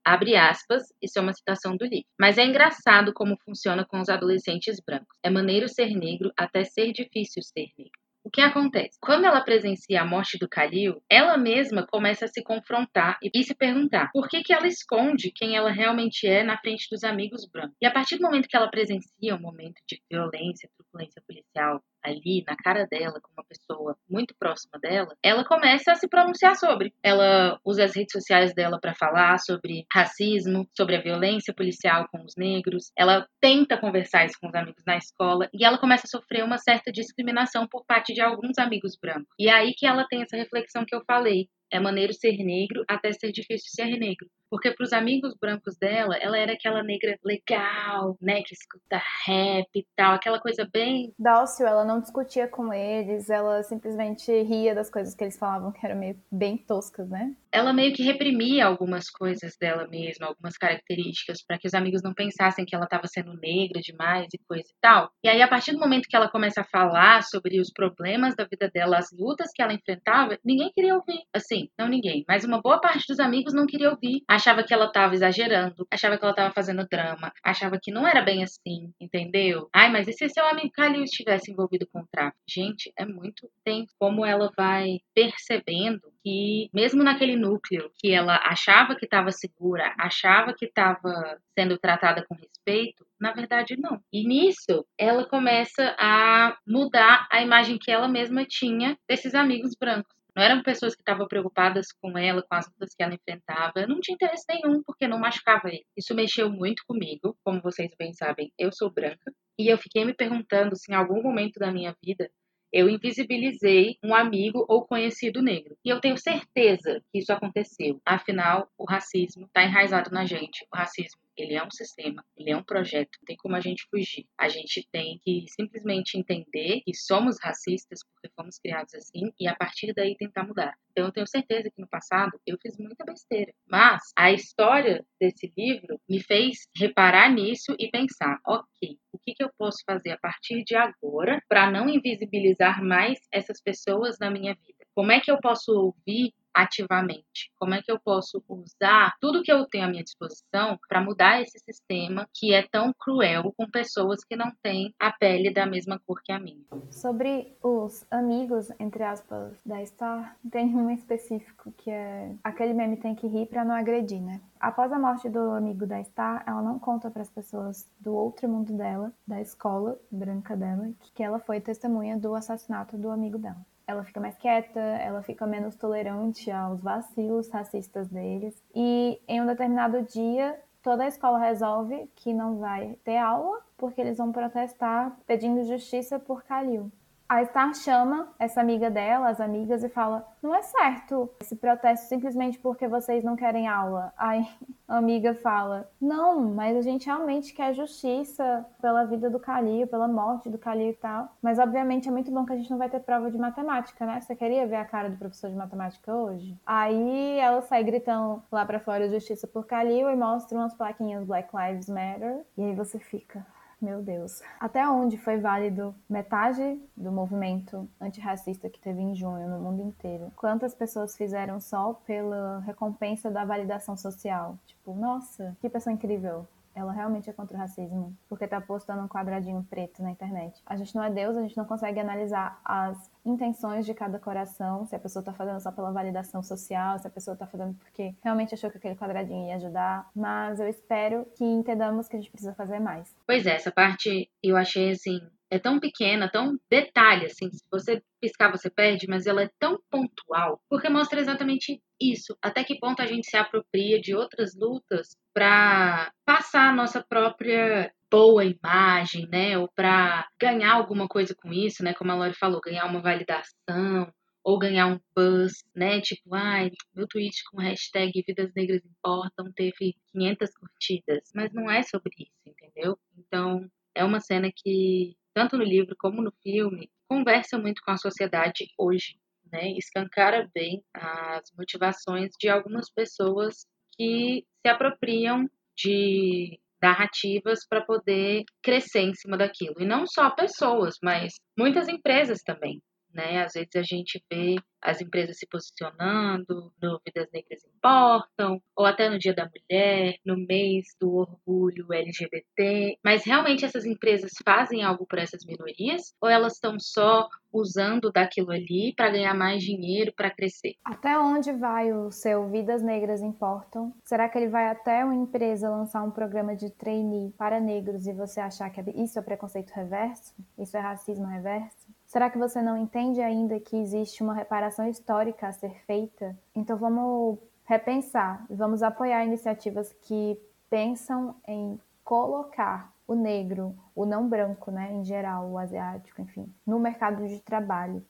Abre 0.04 0.36
aspas, 0.36 0.84
isso 1.02 1.20
é 1.20 1.22
uma 1.22 1.34
citação 1.34 1.78
do 1.78 1.86
livro. 1.86 2.08
Mas 2.20 2.38
é 2.38 2.46
engraçado 2.46 3.14
como 3.14 3.38
funciona 3.46 3.86
com 3.86 4.00
os 4.00 4.10
adolescentes 4.10 4.80
brancos. 4.80 5.18
É 5.22 5.30
maneiro 5.30 5.70
ser 5.70 5.94
negro 5.94 6.32
até 6.36 6.64
ser 6.64 6.92
difícil 6.92 7.44
ser 7.44 7.68
negro. 7.78 8.09
O 8.30 8.32
que 8.32 8.42
acontece? 8.42 8.96
Quando 9.02 9.26
ela 9.26 9.42
presencia 9.42 10.00
a 10.00 10.06
morte 10.06 10.38
do 10.38 10.48
Khalil, 10.48 11.02
ela 11.10 11.36
mesma 11.36 11.88
começa 11.88 12.26
a 12.26 12.28
se 12.28 12.44
confrontar 12.44 13.18
e 13.24 13.44
se 13.44 13.56
perguntar 13.56 14.12
por 14.14 14.30
que, 14.30 14.44
que 14.44 14.54
ela 14.54 14.68
esconde 14.68 15.32
quem 15.36 15.56
ela 15.56 15.72
realmente 15.72 16.28
é 16.28 16.44
na 16.44 16.56
frente 16.60 16.88
dos 16.92 17.04
amigos 17.04 17.50
brancos. 17.52 17.76
E 17.82 17.88
a 17.88 17.92
partir 17.92 18.18
do 18.18 18.22
momento 18.22 18.48
que 18.48 18.56
ela 18.56 18.70
presencia 18.70 19.36
um 19.36 19.42
momento 19.42 19.82
de 19.88 20.00
violência, 20.08 20.70
truculência 20.78 21.24
policial, 21.26 21.82
ali 22.04 22.44
na 22.48 22.56
cara 22.56 22.86
dela, 22.90 23.20
com 23.22 23.32
uma 23.34 23.44
pessoa 23.44 23.96
muito 24.10 24.34
próxima 24.38 24.80
dela, 24.80 25.16
ela 25.24 25.46
começa 25.46 25.92
a 25.92 25.96
se 25.96 26.08
pronunciar 26.08 26.56
sobre. 26.56 26.94
Ela 27.04 27.60
usa 27.66 27.84
as 27.84 27.96
redes 27.96 28.12
sociais 28.12 28.54
dela 28.54 28.80
para 28.80 28.96
falar 28.96 29.38
sobre 29.40 29.86
racismo, 29.94 30.68
sobre 30.76 30.96
a 30.96 31.02
violência 31.02 31.54
policial 31.54 32.08
com 32.12 32.24
os 32.24 32.36
negros. 32.38 32.92
Ela 32.98 33.28
tenta 33.42 33.78
conversar 33.78 34.26
isso 34.26 34.38
com 34.40 34.48
os 34.48 34.56
amigos 34.56 34.84
na 34.86 34.98
escola 34.98 35.50
e 35.54 35.66
ela 35.66 35.78
começa 35.78 36.06
a 36.06 36.10
sofrer 36.10 36.44
uma 36.44 36.58
certa 36.58 36.92
discriminação 36.92 37.68
por 37.68 37.86
parte 37.86 38.14
de 38.14 38.22
alguns 38.22 38.58
amigos 38.58 38.98
brancos. 39.02 39.28
E 39.38 39.48
é 39.48 39.54
aí 39.54 39.74
que 39.76 39.86
ela 39.86 40.06
tem 40.08 40.22
essa 40.22 40.38
reflexão 40.38 40.86
que 40.86 40.96
eu 40.96 41.04
falei. 41.06 41.48
É 41.72 41.80
maneiro 41.80 42.14
ser 42.14 42.38
negro 42.38 42.84
até 42.88 43.12
ser 43.12 43.32
difícil 43.32 43.70
ser 43.72 43.98
negro. 43.98 44.28
Porque 44.50 44.72
para 44.72 44.84
os 44.84 44.94
amigos 44.94 45.36
brancos 45.40 45.78
dela, 45.78 46.18
ela 46.18 46.38
era 46.38 46.54
aquela 46.54 46.84
negra 46.84 47.18
legal, 47.24 48.18
né? 48.22 48.42
Que 48.44 48.54
escuta 48.54 49.02
rap 49.26 49.68
e 49.76 49.86
tal, 49.96 50.14
aquela 50.14 50.40
coisa 50.40 50.68
bem. 50.72 51.14
Dócil, 51.18 51.68
ela 51.68 51.86
não 51.86 52.00
discutia 52.00 52.48
com 52.48 52.74
eles, 52.74 53.30
ela 53.30 53.62
simplesmente 53.64 54.32
ria 54.44 54.74
das 54.74 54.90
coisas 54.90 55.16
que 55.16 55.24
eles 55.24 55.38
falavam 55.38 55.72
que 55.72 55.86
eram 55.86 55.98
meio 55.98 56.20
bem 56.32 56.58
toscas, 56.58 57.10
né? 57.10 57.36
Ela 57.52 57.74
meio 57.74 57.94
que 57.94 58.04
reprimia 58.04 58.66
algumas 58.66 59.10
coisas 59.10 59.58
dela 59.60 59.88
mesma, 59.88 60.28
algumas 60.28 60.56
características, 60.56 61.44
para 61.44 61.58
que 61.58 61.68
os 61.68 61.74
amigos 61.74 62.04
não 62.04 62.14
pensassem 62.14 62.66
que 62.66 62.76
ela 62.76 62.86
estava 62.86 63.08
sendo 63.08 63.34
negra 63.34 63.82
demais 63.82 64.28
e 64.34 64.38
coisa 64.48 64.68
e 64.68 64.76
tal. 64.80 65.10
E 65.24 65.30
aí, 65.30 65.42
a 65.42 65.48
partir 65.48 65.72
do 65.72 65.80
momento 65.80 66.08
que 66.08 66.16
ela 66.16 66.30
começa 66.30 66.62
a 66.62 66.66
falar 66.66 67.24
sobre 67.24 67.60
os 67.60 67.72
problemas 67.72 68.36
da 68.36 68.46
vida 68.46 68.70
dela, 68.72 68.98
as 68.98 69.12
lutas 69.12 69.50
que 69.54 69.62
ela 69.62 69.74
enfrentava, 69.74 70.38
ninguém 70.46 70.72
queria 70.72 70.96
ouvir. 70.96 71.24
Assim, 71.34 71.70
não 71.78 71.88
ninguém, 71.88 72.24
mas 72.28 72.44
uma 72.44 72.62
boa 72.62 72.80
parte 72.80 73.06
dos 73.08 73.20
amigos 73.20 73.54
não 73.54 73.66
queria 73.66 73.90
ouvir 73.90 74.24
achava 74.40 74.64
que 74.64 74.74
ela 74.74 74.86
estava 74.86 75.14
exagerando, 75.14 75.86
achava 75.92 76.18
que 76.18 76.24
ela 76.24 76.32
estava 76.32 76.54
fazendo 76.54 76.88
drama, 76.88 77.32
achava 77.44 77.78
que 77.82 77.92
não 77.92 78.08
era 78.08 78.22
bem 78.22 78.44
assim, 78.44 78.92
entendeu? 79.00 79.70
Ai, 79.74 79.92
mas 79.92 80.08
e 80.08 80.14
se 80.14 80.30
seu 80.30 80.46
amigo 80.46 80.72
Calil 80.72 81.04
estivesse 81.04 81.52
envolvido 81.52 81.86
com 81.92 82.00
o 82.00 82.08
tráfico? 82.12 82.40
Gente, 82.50 82.92
é 82.98 83.06
muito 83.06 83.50
tempo 83.64 83.92
como 84.00 84.26
ela 84.26 84.52
vai 84.58 85.00
percebendo 85.14 86.02
que, 86.24 86.70
mesmo 86.74 87.04
naquele 87.04 87.36
núcleo 87.36 87.92
que 87.98 88.12
ela 88.12 88.36
achava 88.44 88.96
que 88.96 89.06
estava 89.06 89.32
segura, 89.32 89.94
achava 89.98 90.54
que 90.54 90.66
estava 90.66 91.40
sendo 91.58 91.78
tratada 91.78 92.26
com 92.28 92.36
respeito, 92.36 93.06
na 93.20 93.34
verdade 93.34 93.76
não. 93.78 94.02
E 94.12 94.26
nisso, 94.26 94.86
ela 94.98 95.26
começa 95.26 95.96
a 96.00 96.58
mudar 96.66 97.28
a 97.32 97.42
imagem 97.42 97.78
que 97.78 97.92
ela 97.92 98.08
mesma 98.08 98.46
tinha 98.46 98.98
desses 99.08 99.36
amigos 99.36 99.76
brancos. 99.80 100.19
Não 100.40 100.46
eram 100.46 100.64
pessoas 100.64 100.96
que 100.96 101.02
estavam 101.02 101.28
preocupadas 101.28 101.88
com 102.02 102.18
ela, 102.18 102.42
com 102.42 102.56
as 102.56 102.66
lutas 102.66 102.96
que 102.96 103.04
ela 103.04 103.14
enfrentava. 103.14 103.86
Não 103.86 104.00
tinha 104.00 104.16
interesse 104.16 104.46
nenhum, 104.48 104.82
porque 104.82 105.06
não 105.06 105.20
machucava 105.20 105.68
ele. 105.68 105.84
Isso 105.98 106.16
mexeu 106.16 106.50
muito 106.50 106.82
comigo. 106.88 107.38
Como 107.44 107.62
vocês 107.62 107.92
bem 108.00 108.14
sabem, 108.14 108.50
eu 108.58 108.72
sou 108.72 108.90
branca. 108.90 109.34
E 109.60 109.68
eu 109.68 109.78
fiquei 109.78 110.06
me 110.06 110.14
perguntando 110.14 110.78
se 110.78 110.94
em 110.94 110.96
algum 110.96 111.22
momento 111.22 111.60
da 111.60 111.74
minha 111.74 111.94
vida 112.02 112.32
eu 112.72 112.90
invisibilizei 112.90 113.98
um 114.02 114.16
amigo 114.16 114.66
ou 114.70 114.86
conhecido 114.86 115.42
negro. 115.42 115.76
E 115.84 115.90
eu 115.90 116.00
tenho 116.00 116.18
certeza 116.18 117.02
que 117.12 117.20
isso 117.20 117.34
aconteceu. 117.34 118.00
Afinal, 118.06 118.70
o 118.78 118.86
racismo 118.86 119.46
está 119.46 119.66
enraizado 119.66 120.10
na 120.10 120.26
gente. 120.26 120.66
O 120.74 120.78
racismo 120.78 121.20
ele 121.42 121.56
é 121.56 121.64
um 121.64 121.72
sistema, 121.72 122.24
ele 122.38 122.52
é 122.52 122.58
um 122.58 122.64
projeto, 122.64 123.18
não 123.22 123.26
tem 123.26 123.38
como 123.38 123.56
a 123.56 123.60
gente 123.60 123.88
fugir. 123.90 124.26
A 124.38 124.50
gente 124.50 124.88
tem 124.92 125.20
que 125.24 125.46
simplesmente 125.50 126.18
entender 126.18 126.82
que 126.82 126.94
somos 126.94 127.38
racistas 127.42 128.00
porque 128.04 128.34
fomos 128.36 128.58
criados 128.60 128.94
assim 128.96 129.32
e 129.40 129.48
a 129.48 129.56
partir 129.56 129.94
daí 129.94 130.16
tentar 130.16 130.44
mudar. 130.44 130.76
Então 130.92 131.06
eu 131.06 131.12
tenho 131.12 131.28
certeza 131.28 131.70
que 131.74 131.82
no 131.82 131.88
passado 131.88 132.40
eu 132.46 132.58
fiz 132.62 132.78
muita 132.78 133.06
besteira, 133.06 133.54
mas 133.68 134.02
a 134.18 134.32
história 134.32 135.06
desse 135.20 135.52
livro 135.58 136.00
me 136.10 136.22
fez 136.22 136.68
reparar 136.76 137.32
nisso 137.34 137.76
e 137.80 137.90
pensar, 137.90 138.40
ok, 138.46 138.98
o 139.12 139.20
que, 139.20 139.34
que 139.34 139.44
eu 139.44 139.50
posso 139.58 139.80
fazer 139.86 140.12
a 140.12 140.18
partir 140.18 140.64
de 140.64 140.76
agora 140.76 141.42
para 141.48 141.72
não 141.72 141.88
invisibilizar 141.88 142.84
mais 142.84 143.20
essas 143.32 143.62
pessoas 143.62 144.18
na 144.20 144.30
minha 144.30 144.54
vida? 144.56 144.86
Como 144.94 145.12
é 145.12 145.20
que 145.20 145.32
eu 145.32 145.40
posso 145.40 145.72
ouvir 145.72 146.34
ativamente? 146.54 147.52
Como 147.58 147.74
é 147.74 147.82
que 147.82 147.92
eu 147.92 148.00
posso 148.00 148.44
usar 148.48 149.16
tudo 149.20 149.44
que 149.44 149.52
eu 149.52 149.66
tenho 149.66 149.86
à 149.86 149.88
minha 149.88 150.04
disposição 150.04 150.78
para 150.88 151.02
mudar 151.02 151.42
esse 151.42 151.60
sistema 151.60 152.28
que 152.34 152.54
é 152.54 152.68
tão 152.68 152.94
cruel 152.98 153.54
com 153.56 153.70
pessoas 153.70 154.24
que 154.24 154.36
não 154.36 154.52
têm 154.62 154.94
a 155.00 155.12
pele 155.12 155.54
da 155.54 155.66
mesma 155.66 156.00
cor 156.06 156.22
que 156.24 156.32
a 156.32 156.40
minha? 156.40 156.64
Sobre 156.92 157.56
os 157.62 158.06
amigos, 158.12 158.72
entre 158.80 159.04
aspas, 159.04 159.58
da 159.66 159.84
Star, 159.86 160.36
tem 160.52 160.76
um 160.76 160.90
específico 160.90 161.72
que 161.78 161.90
é 161.90 162.34
aquele 162.44 162.74
meme 162.74 162.98
tem 162.98 163.16
que 163.16 163.28
rir 163.28 163.48
para 163.48 163.66
não 163.66 163.76
agredir, 163.76 164.22
né? 164.22 164.42
Após 164.60 164.92
a 164.92 165.00
morte 165.00 165.30
do 165.30 165.40
amigo 165.52 165.86
da 165.86 166.04
Star, 166.04 166.44
ela 166.46 166.62
não 166.62 166.78
conta 166.78 167.10
para 167.10 167.22
as 167.22 167.30
pessoas 167.30 167.90
do 168.00 168.14
outro 168.14 168.48
mundo 168.50 168.74
dela, 168.74 169.14
da 169.26 169.40
escola 169.42 169.98
branca 170.12 170.56
dela, 170.56 170.92
que 171.16 171.24
ela 171.24 171.40
foi 171.40 171.62
testemunha 171.62 172.18
do 172.18 172.36
assassinato 172.36 172.98
do 172.98 173.10
amigo 173.10 173.38
dela 173.38 173.66
ela 173.90 174.04
fica 174.04 174.20
mais 174.20 174.38
quieta, 174.38 174.80
ela 174.80 175.24
fica 175.24 175.48
menos 175.48 175.76
tolerante 175.76 176.52
aos 176.52 176.80
vacilos 176.80 177.50
racistas 177.50 178.08
deles. 178.08 178.64
E 178.76 179.20
em 179.28 179.42
um 179.42 179.48
determinado 179.48 180.04
dia, 180.04 180.60
toda 180.84 181.04
a 181.04 181.08
escola 181.08 181.40
resolve 181.40 182.08
que 182.16 182.32
não 182.32 182.60
vai 182.60 182.98
ter 183.04 183.18
aula 183.18 183.60
porque 183.76 184.00
eles 184.00 184.18
vão 184.18 184.32
protestar 184.32 185.18
pedindo 185.26 185.64
justiça 185.64 186.20
por 186.20 186.44
Kalil. 186.44 186.92
A 187.30 187.46
Star 187.46 187.76
chama 187.76 188.34
essa 188.40 188.60
amiga 188.60 188.90
dela, 188.90 189.30
as 189.30 189.40
amigas, 189.40 189.84
e 189.84 189.90
fala: 189.90 190.28
Não 190.42 190.56
é 190.56 190.64
certo 190.64 191.30
esse 191.40 191.56
protesto 191.56 192.08
simplesmente 192.08 192.58
porque 192.58 192.88
vocês 192.88 193.24
não 193.24 193.36
querem 193.36 193.68
aula. 193.68 194.12
Aí 194.18 194.50
a 194.88 194.98
amiga 194.98 195.36
fala: 195.36 195.88
Não, 196.02 196.42
mas 196.42 196.76
a 196.76 196.82
gente 196.82 197.06
realmente 197.06 197.54
quer 197.54 197.72
justiça 197.76 198.66
pela 198.82 199.06
vida 199.06 199.30
do 199.30 199.40
Calil, 199.40 199.86
pela 199.86 200.08
morte 200.08 200.50
do 200.50 200.58
Calil 200.58 200.90
e 200.90 200.96
tal. 200.96 201.30
Mas 201.40 201.60
obviamente 201.60 202.10
é 202.10 202.12
muito 202.12 202.32
bom 202.32 202.44
que 202.44 202.54
a 202.54 202.58
gente 202.58 202.72
não 202.72 202.80
vai 202.80 202.90
ter 202.90 203.00
prova 203.00 203.30
de 203.30 203.38
matemática, 203.38 204.08
né? 204.08 204.20
Você 204.20 204.36
queria 204.36 204.66
ver 204.66 204.78
a 204.78 204.86
cara 204.86 205.08
do 205.08 205.18
professor 205.18 205.52
de 205.52 205.56
matemática 205.56 206.12
hoje? 206.12 206.58
Aí 206.66 207.38
ela 207.38 207.62
sai 207.62 207.84
gritando 207.84 208.42
lá 208.52 208.66
pra 208.66 208.80
fora 208.80 209.08
justiça 209.08 209.46
por 209.46 209.68
Calil 209.68 210.10
e 210.10 210.16
mostra 210.16 210.58
umas 210.58 210.74
plaquinhas 210.74 211.24
Black 211.24 211.50
Lives 211.56 211.90
Matter. 211.90 212.44
E 212.58 212.64
aí 212.64 212.74
você 212.74 212.98
fica. 212.98 213.46
Meu 213.82 214.02
Deus. 214.02 214.42
Até 214.60 214.86
onde 214.88 215.18
foi 215.18 215.38
válido 215.38 215.96
metade 216.10 216.82
do 216.98 217.12
movimento 217.14 217.90
antirracista 218.00 218.70
que 218.70 218.80
teve 218.80 219.00
em 219.00 219.16
junho 219.16 219.48
no 219.48 219.58
mundo 219.60 219.82
inteiro? 219.82 220.32
Quantas 220.36 220.76
pessoas 220.76 221.16
fizeram 221.16 221.62
só 221.62 221.94
pela 222.06 222.60
recompensa 222.60 223.32
da 223.32 223.46
validação 223.46 223.96
social? 223.96 224.58
Tipo, 224.66 224.94
nossa, 224.94 225.56
que 225.62 225.70
pessoa 225.70 225.94
incrível 225.94 226.46
ela 226.80 226.92
realmente 226.92 227.30
é 227.30 227.34
contra 227.34 227.56
o 227.56 227.60
racismo, 227.60 228.16
porque 228.28 228.48
tá 228.48 228.60
postando 228.60 229.04
um 229.04 229.08
quadradinho 229.08 229.66
preto 229.70 230.02
na 230.02 230.12
internet. 230.12 230.62
A 230.66 230.76
gente 230.76 230.96
não 230.96 231.04
é 231.04 231.10
Deus, 231.10 231.36
a 231.36 231.42
gente 231.42 231.58
não 231.58 231.66
consegue 231.66 232.00
analisar 232.00 232.60
as 232.64 233.10
intenções 233.26 233.86
de 233.86 233.94
cada 233.94 234.18
coração, 234.20 234.86
se 234.86 234.96
a 234.96 235.00
pessoa 235.00 235.24
tá 235.24 235.34
fazendo 235.34 235.60
só 235.60 235.72
pela 235.72 235.92
validação 235.92 236.42
social, 236.42 236.98
se 237.00 237.08
a 237.08 237.12
pessoa 237.12 237.36
tá 237.36 237.46
fazendo 237.46 237.76
porque 237.76 238.16
realmente 238.24 238.54
achou 238.54 238.72
que 238.72 238.78
aquele 238.78 238.96
quadradinho 238.96 239.48
ia 239.48 239.56
ajudar, 239.56 240.10
mas 240.16 240.60
eu 240.60 240.68
espero 240.68 241.26
que 241.36 241.44
entendamos 241.44 242.08
que 242.08 242.16
a 242.16 242.20
gente 242.20 242.32
precisa 242.32 242.54
fazer 242.54 242.80
mais. 242.80 243.16
Pois 243.26 243.46
é, 243.46 243.56
essa 243.56 243.72
parte 243.72 244.30
eu 244.42 244.56
achei 244.56 244.92
assim, 244.92 245.20
é 245.52 245.58
tão 245.60 245.80
pequena, 245.80 246.30
tão 246.30 246.58
detalhe, 246.70 247.26
assim, 247.26 247.50
se 247.52 247.64
você 247.72 248.02
piscar 248.22 248.52
você 248.52 248.70
perde, 248.70 249.08
mas 249.08 249.26
ela 249.26 249.44
é 249.44 249.50
tão 249.60 249.80
pontual, 249.90 250.62
porque 250.70 250.90
mostra 250.90 251.20
exatamente 251.20 251.82
isso, 252.00 252.38
até 252.42 252.64
que 252.64 252.80
ponto 252.80 253.02
a 253.02 253.06
gente 253.06 253.30
se 253.30 253.38
apropria 253.38 254.00
de 254.00 254.16
outras 254.16 254.56
lutas 254.56 255.18
para 255.34 256.12
passar 256.26 256.70
a 256.70 256.76
nossa 256.76 257.04
própria 257.04 257.92
boa 258.12 258.44
imagem, 258.46 259.28
né, 259.30 259.58
ou 259.58 259.70
para 259.76 260.28
ganhar 260.40 260.74
alguma 260.74 261.08
coisa 261.08 261.36
com 261.36 261.52
isso, 261.52 261.84
né, 261.84 261.94
como 261.94 262.12
a 262.12 262.16
Lori 262.16 262.34
falou, 262.34 262.62
ganhar 262.62 262.86
uma 262.86 263.02
validação, 263.02 264.12
ou 264.44 264.58
ganhar 264.58 264.88
um 264.88 265.00
buzz, 265.16 265.64
né? 265.76 266.02
Tipo, 266.02 266.34
ai, 266.34 266.72
meu 266.96 267.08
tweet 267.08 267.44
com 267.52 267.62
hashtag 267.62 268.24
Vidas 268.26 268.52
Negras 268.56 268.82
Importam 268.86 269.52
teve 269.54 269.96
500 270.12 270.50
curtidas. 270.58 271.32
Mas 271.36 271.54
não 271.54 271.70
é 271.70 271.84
sobre 271.84 272.12
isso, 272.18 272.32
entendeu? 272.48 272.98
Então, 273.18 273.70
é 273.94 274.04
uma 274.04 274.20
cena 274.20 274.50
que 274.56 275.16
tanto 275.40 275.58
no 275.58 275.64
livro 275.64 275.96
como 275.98 276.22
no 276.22 276.34
filme, 276.44 276.92
conversa 277.08 277.58
muito 277.58 277.82
com 277.82 277.92
a 277.92 277.98
sociedade 277.98 278.68
hoje, 278.78 279.18
né? 279.50 279.72
Escancara 279.78 280.50
bem 280.54 280.84
as 280.94 281.50
motivações 281.58 282.32
de 282.38 282.50
algumas 282.50 282.92
pessoas 282.92 283.66
que 283.96 284.46
se 284.62 284.68
apropriam 284.70 285.50
de 285.78 286.60
narrativas 286.82 287.66
para 287.66 287.86
poder 287.86 288.44
crescer 288.62 289.00
em 289.00 289.14
cima 289.14 289.38
daquilo. 289.38 289.76
E 289.80 289.86
não 289.86 290.06
só 290.06 290.30
pessoas, 290.30 290.96
mas 291.02 291.36
muitas 291.58 291.88
empresas 291.88 292.42
também. 292.44 292.82
Né? 293.20 293.44
Às 293.44 293.52
vezes 293.52 293.76
a 293.76 293.82
gente 293.82 294.24
vê 294.32 294.56
as 294.82 295.02
empresas 295.02 295.38
se 295.38 295.46
posicionando 295.46 296.72
no 296.82 297.02
Vidas 297.06 297.28
Negras 297.34 297.66
Importam, 297.66 298.62
ou 298.74 298.86
até 298.86 299.10
no 299.10 299.20
Dia 299.20 299.34
da 299.34 299.50
Mulher, 299.50 300.16
no 300.26 300.38
mês 300.38 300.96
do 301.02 301.16
orgulho 301.16 301.92
LGBT. 301.92 302.98
Mas 303.04 303.26
realmente 303.26 303.66
essas 303.66 303.86
empresas 303.86 304.32
fazem 304.42 304.82
algo 304.82 305.06
por 305.06 305.20
essas 305.20 305.44
minorias? 305.46 306.14
Ou 306.22 306.30
elas 306.30 306.54
estão 306.54 306.80
só 306.80 307.28
usando 307.52 308.10
daquilo 308.10 308.52
ali 308.52 308.94
para 308.96 309.10
ganhar 309.10 309.34
mais 309.34 309.62
dinheiro, 309.64 310.14
para 310.16 310.30
crescer? 310.30 310.76
Até 310.86 311.20
onde 311.20 311.52
vai 311.52 311.92
o 311.92 312.10
seu 312.12 312.50
Vidas 312.50 312.82
Negras 312.82 313.22
Importam? 313.22 313.94
Será 314.06 314.30
que 314.30 314.38
ele 314.38 314.48
vai 314.48 314.70
até 314.70 315.04
uma 315.04 315.16
empresa 315.16 315.70
lançar 315.70 316.04
um 316.04 316.12
programa 316.12 316.56
de 316.56 316.70
trainee 316.70 317.34
para 317.38 317.60
negros 317.60 318.08
e 318.08 318.14
você 318.14 318.40
achar 318.40 318.70
que 318.70 318.80
isso 318.92 319.20
é 319.20 319.22
preconceito 319.22 319.72
reverso? 319.72 320.34
Isso 320.58 320.78
é 320.78 320.80
racismo 320.80 321.26
reverso? 321.26 321.89
Será 322.10 322.28
que 322.28 322.40
você 322.40 322.60
não 322.60 322.76
entende 322.76 323.22
ainda 323.22 323.60
que 323.60 323.78
existe 323.78 324.24
uma 324.24 324.34
reparação 324.34 324.90
histórica 324.90 325.48
a 325.48 325.52
ser 325.52 325.76
feita? 325.86 326.36
Então 326.56 326.76
vamos 326.76 327.38
repensar, 327.64 328.48
vamos 328.50 328.82
apoiar 328.82 329.24
iniciativas 329.24 329.94
que 329.94 330.36
pensam 330.72 331.36
em 331.48 331.80
colocar 332.04 332.92
o 333.08 333.14
negro, 333.14 333.78
o 333.94 334.08
não 334.08 334.28
branco, 334.28 334.72
né, 334.72 334.92
em 334.92 335.04
geral, 335.04 335.52
o 335.52 335.58
asiático, 335.60 336.20
enfim, 336.20 336.52
no 336.66 336.80
mercado 336.80 337.28
de 337.28 337.40
trabalho. 337.42 338.04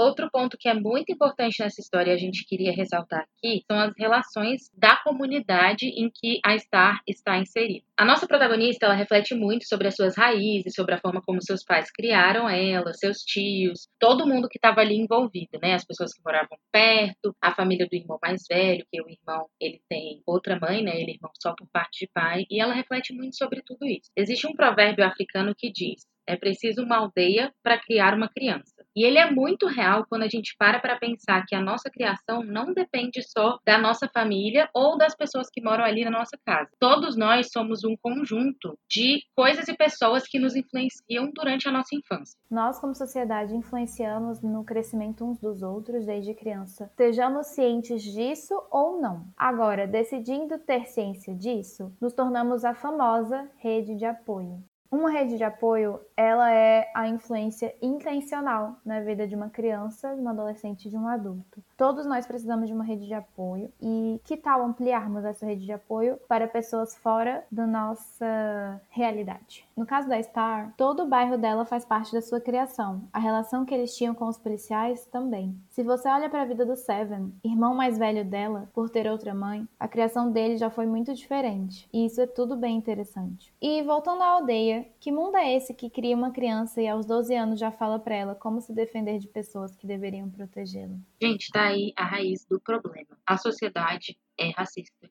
Outro 0.00 0.30
ponto 0.30 0.56
que 0.58 0.66
é 0.66 0.72
muito 0.72 1.12
importante 1.12 1.62
nessa 1.62 1.78
história 1.78 2.10
e 2.10 2.14
a 2.14 2.16
gente 2.16 2.46
queria 2.46 2.72
ressaltar 2.72 3.20
aqui 3.20 3.62
são 3.70 3.78
as 3.78 3.92
relações 3.98 4.70
da 4.74 4.96
comunidade 4.96 5.84
em 5.88 6.10
que 6.10 6.40
a 6.42 6.58
Star 6.58 7.02
está 7.06 7.36
inserida. 7.36 7.84
A 7.98 8.04
nossa 8.06 8.26
protagonista 8.26 8.86
ela 8.86 8.94
reflete 8.94 9.34
muito 9.34 9.68
sobre 9.68 9.88
as 9.88 9.94
suas 9.94 10.16
raízes, 10.16 10.72
sobre 10.74 10.94
a 10.94 10.98
forma 10.98 11.20
como 11.20 11.42
seus 11.42 11.62
pais 11.62 11.92
criaram 11.92 12.48
ela, 12.48 12.94
seus 12.94 13.18
tios, 13.18 13.88
todo 13.98 14.26
mundo 14.26 14.48
que 14.48 14.56
estava 14.56 14.80
ali 14.80 14.94
envolvido, 14.94 15.58
né? 15.62 15.74
As 15.74 15.84
pessoas 15.84 16.14
que 16.14 16.22
moravam 16.24 16.56
perto, 16.72 17.36
a 17.38 17.54
família 17.54 17.86
do 17.86 17.94
irmão 17.94 18.18
mais 18.22 18.44
velho, 18.48 18.86
que 18.90 19.02
o 19.02 19.06
irmão 19.06 19.48
ele 19.60 19.82
tem 19.86 20.22
outra 20.26 20.58
mãe, 20.58 20.82
né? 20.82 20.92
Ele 20.98 21.10
é 21.10 21.14
irmão 21.16 21.30
só 21.42 21.54
por 21.54 21.68
parte 21.70 22.06
de 22.06 22.10
pai, 22.10 22.46
e 22.50 22.58
ela 22.58 22.72
reflete 22.72 23.12
muito 23.12 23.36
sobre 23.36 23.60
tudo 23.60 23.84
isso. 23.84 24.10
Existe 24.16 24.46
um 24.46 24.54
provérbio 24.54 25.04
africano 25.04 25.54
que 25.54 25.70
diz: 25.70 26.06
é 26.26 26.36
preciso 26.36 26.84
uma 26.84 26.96
aldeia 26.96 27.52
para 27.62 27.78
criar 27.78 28.14
uma 28.14 28.30
criança. 28.30 28.79
E 28.94 29.04
ele 29.04 29.18
é 29.18 29.30
muito 29.30 29.66
real 29.66 30.04
quando 30.08 30.22
a 30.22 30.28
gente 30.28 30.54
para 30.58 30.80
para 30.80 30.98
pensar 30.98 31.44
que 31.46 31.54
a 31.54 31.60
nossa 31.60 31.90
criação 31.90 32.42
não 32.42 32.72
depende 32.72 33.22
só 33.22 33.58
da 33.64 33.78
nossa 33.78 34.08
família 34.08 34.68
ou 34.74 34.98
das 34.98 35.14
pessoas 35.14 35.48
que 35.50 35.62
moram 35.62 35.84
ali 35.84 36.04
na 36.04 36.10
nossa 36.10 36.36
casa. 36.44 36.70
Todos 36.78 37.16
nós 37.16 37.48
somos 37.52 37.84
um 37.84 37.96
conjunto 37.96 38.78
de 38.88 39.22
coisas 39.36 39.68
e 39.68 39.76
pessoas 39.76 40.26
que 40.26 40.38
nos 40.38 40.56
influenciam 40.56 41.30
durante 41.32 41.68
a 41.68 41.72
nossa 41.72 41.94
infância. 41.94 42.38
Nós, 42.50 42.80
como 42.80 42.94
sociedade, 42.94 43.54
influenciamos 43.54 44.42
no 44.42 44.64
crescimento 44.64 45.24
uns 45.24 45.38
dos 45.38 45.62
outros 45.62 46.04
desde 46.04 46.34
criança. 46.34 46.90
Sejamos 46.96 47.48
cientes 47.48 48.02
disso 48.02 48.54
ou 48.70 49.00
não. 49.00 49.26
Agora, 49.36 49.86
decidindo 49.86 50.58
ter 50.58 50.86
ciência 50.86 51.34
disso, 51.34 51.92
nos 52.00 52.12
tornamos 52.12 52.64
a 52.64 52.74
famosa 52.74 53.48
rede 53.58 53.94
de 53.94 54.04
apoio. 54.04 54.62
Uma 54.90 55.08
rede 55.08 55.36
de 55.36 55.44
apoio, 55.44 56.00
ela 56.16 56.52
é 56.52 56.90
a 56.94 57.06
influência 57.06 57.72
intencional 57.80 58.74
na 58.84 59.00
vida 59.00 59.24
de 59.24 59.36
uma 59.36 59.48
criança, 59.48 60.16
de 60.16 60.20
um 60.20 60.28
adolescente, 60.28 60.90
de 60.90 60.96
um 60.96 61.06
adulto. 61.06 61.62
Todos 61.76 62.04
nós 62.06 62.26
precisamos 62.26 62.66
de 62.66 62.74
uma 62.74 62.82
rede 62.82 63.06
de 63.06 63.14
apoio 63.14 63.72
e 63.80 64.20
que 64.24 64.36
tal 64.36 64.62
ampliarmos 64.62 65.24
essa 65.24 65.46
rede 65.46 65.64
de 65.64 65.72
apoio 65.72 66.18
para 66.26 66.48
pessoas 66.48 66.96
fora 66.96 67.44
da 67.52 67.68
nossa 67.68 68.80
realidade? 68.90 69.64
No 69.76 69.86
caso 69.86 70.08
da 70.08 70.20
Star, 70.20 70.74
todo 70.76 71.04
o 71.04 71.08
bairro 71.08 71.38
dela 71.38 71.64
faz 71.64 71.84
parte 71.84 72.12
da 72.12 72.20
sua 72.20 72.40
criação. 72.40 73.02
A 73.12 73.20
relação 73.20 73.64
que 73.64 73.72
eles 73.72 73.96
tinham 73.96 74.14
com 74.14 74.26
os 74.26 74.38
policiais 74.38 75.06
também. 75.06 75.56
Se 75.70 75.84
você 75.84 76.08
olha 76.08 76.28
para 76.28 76.42
a 76.42 76.46
vida 76.46 76.66
do 76.66 76.74
Seven, 76.76 77.32
irmão 77.44 77.76
mais 77.76 77.96
velho 77.96 78.24
dela, 78.24 78.68
por 78.74 78.90
ter 78.90 79.08
outra 79.08 79.32
mãe, 79.32 79.68
a 79.78 79.86
criação 79.86 80.32
dele 80.32 80.56
já 80.56 80.68
foi 80.68 80.84
muito 80.84 81.14
diferente. 81.14 81.88
E 81.92 82.04
isso 82.06 82.20
é 82.20 82.26
tudo 82.26 82.56
bem 82.56 82.76
interessante. 82.76 83.54
E 83.62 83.82
voltando 83.82 84.22
à 84.22 84.26
aldeia, 84.26 84.79
que 85.00 85.12
mundo 85.12 85.36
é 85.36 85.56
esse 85.56 85.74
que 85.74 85.90
cria 85.90 86.16
uma 86.16 86.32
criança 86.32 86.80
e 86.80 86.88
aos 86.88 87.06
12 87.06 87.34
anos 87.34 87.58
já 87.58 87.70
fala 87.70 87.98
para 87.98 88.14
ela 88.14 88.34
como 88.34 88.60
se 88.60 88.72
defender 88.72 89.18
de 89.18 89.28
pessoas 89.28 89.76
que 89.76 89.86
deveriam 89.86 90.30
protegê-la? 90.30 90.96
Gente, 91.20 91.48
tá 91.52 91.68
aí 91.68 91.92
a 91.96 92.04
raiz 92.04 92.44
do 92.46 92.60
problema. 92.60 93.18
A 93.26 93.36
sociedade 93.36 94.18
é 94.38 94.50
racista 94.50 95.10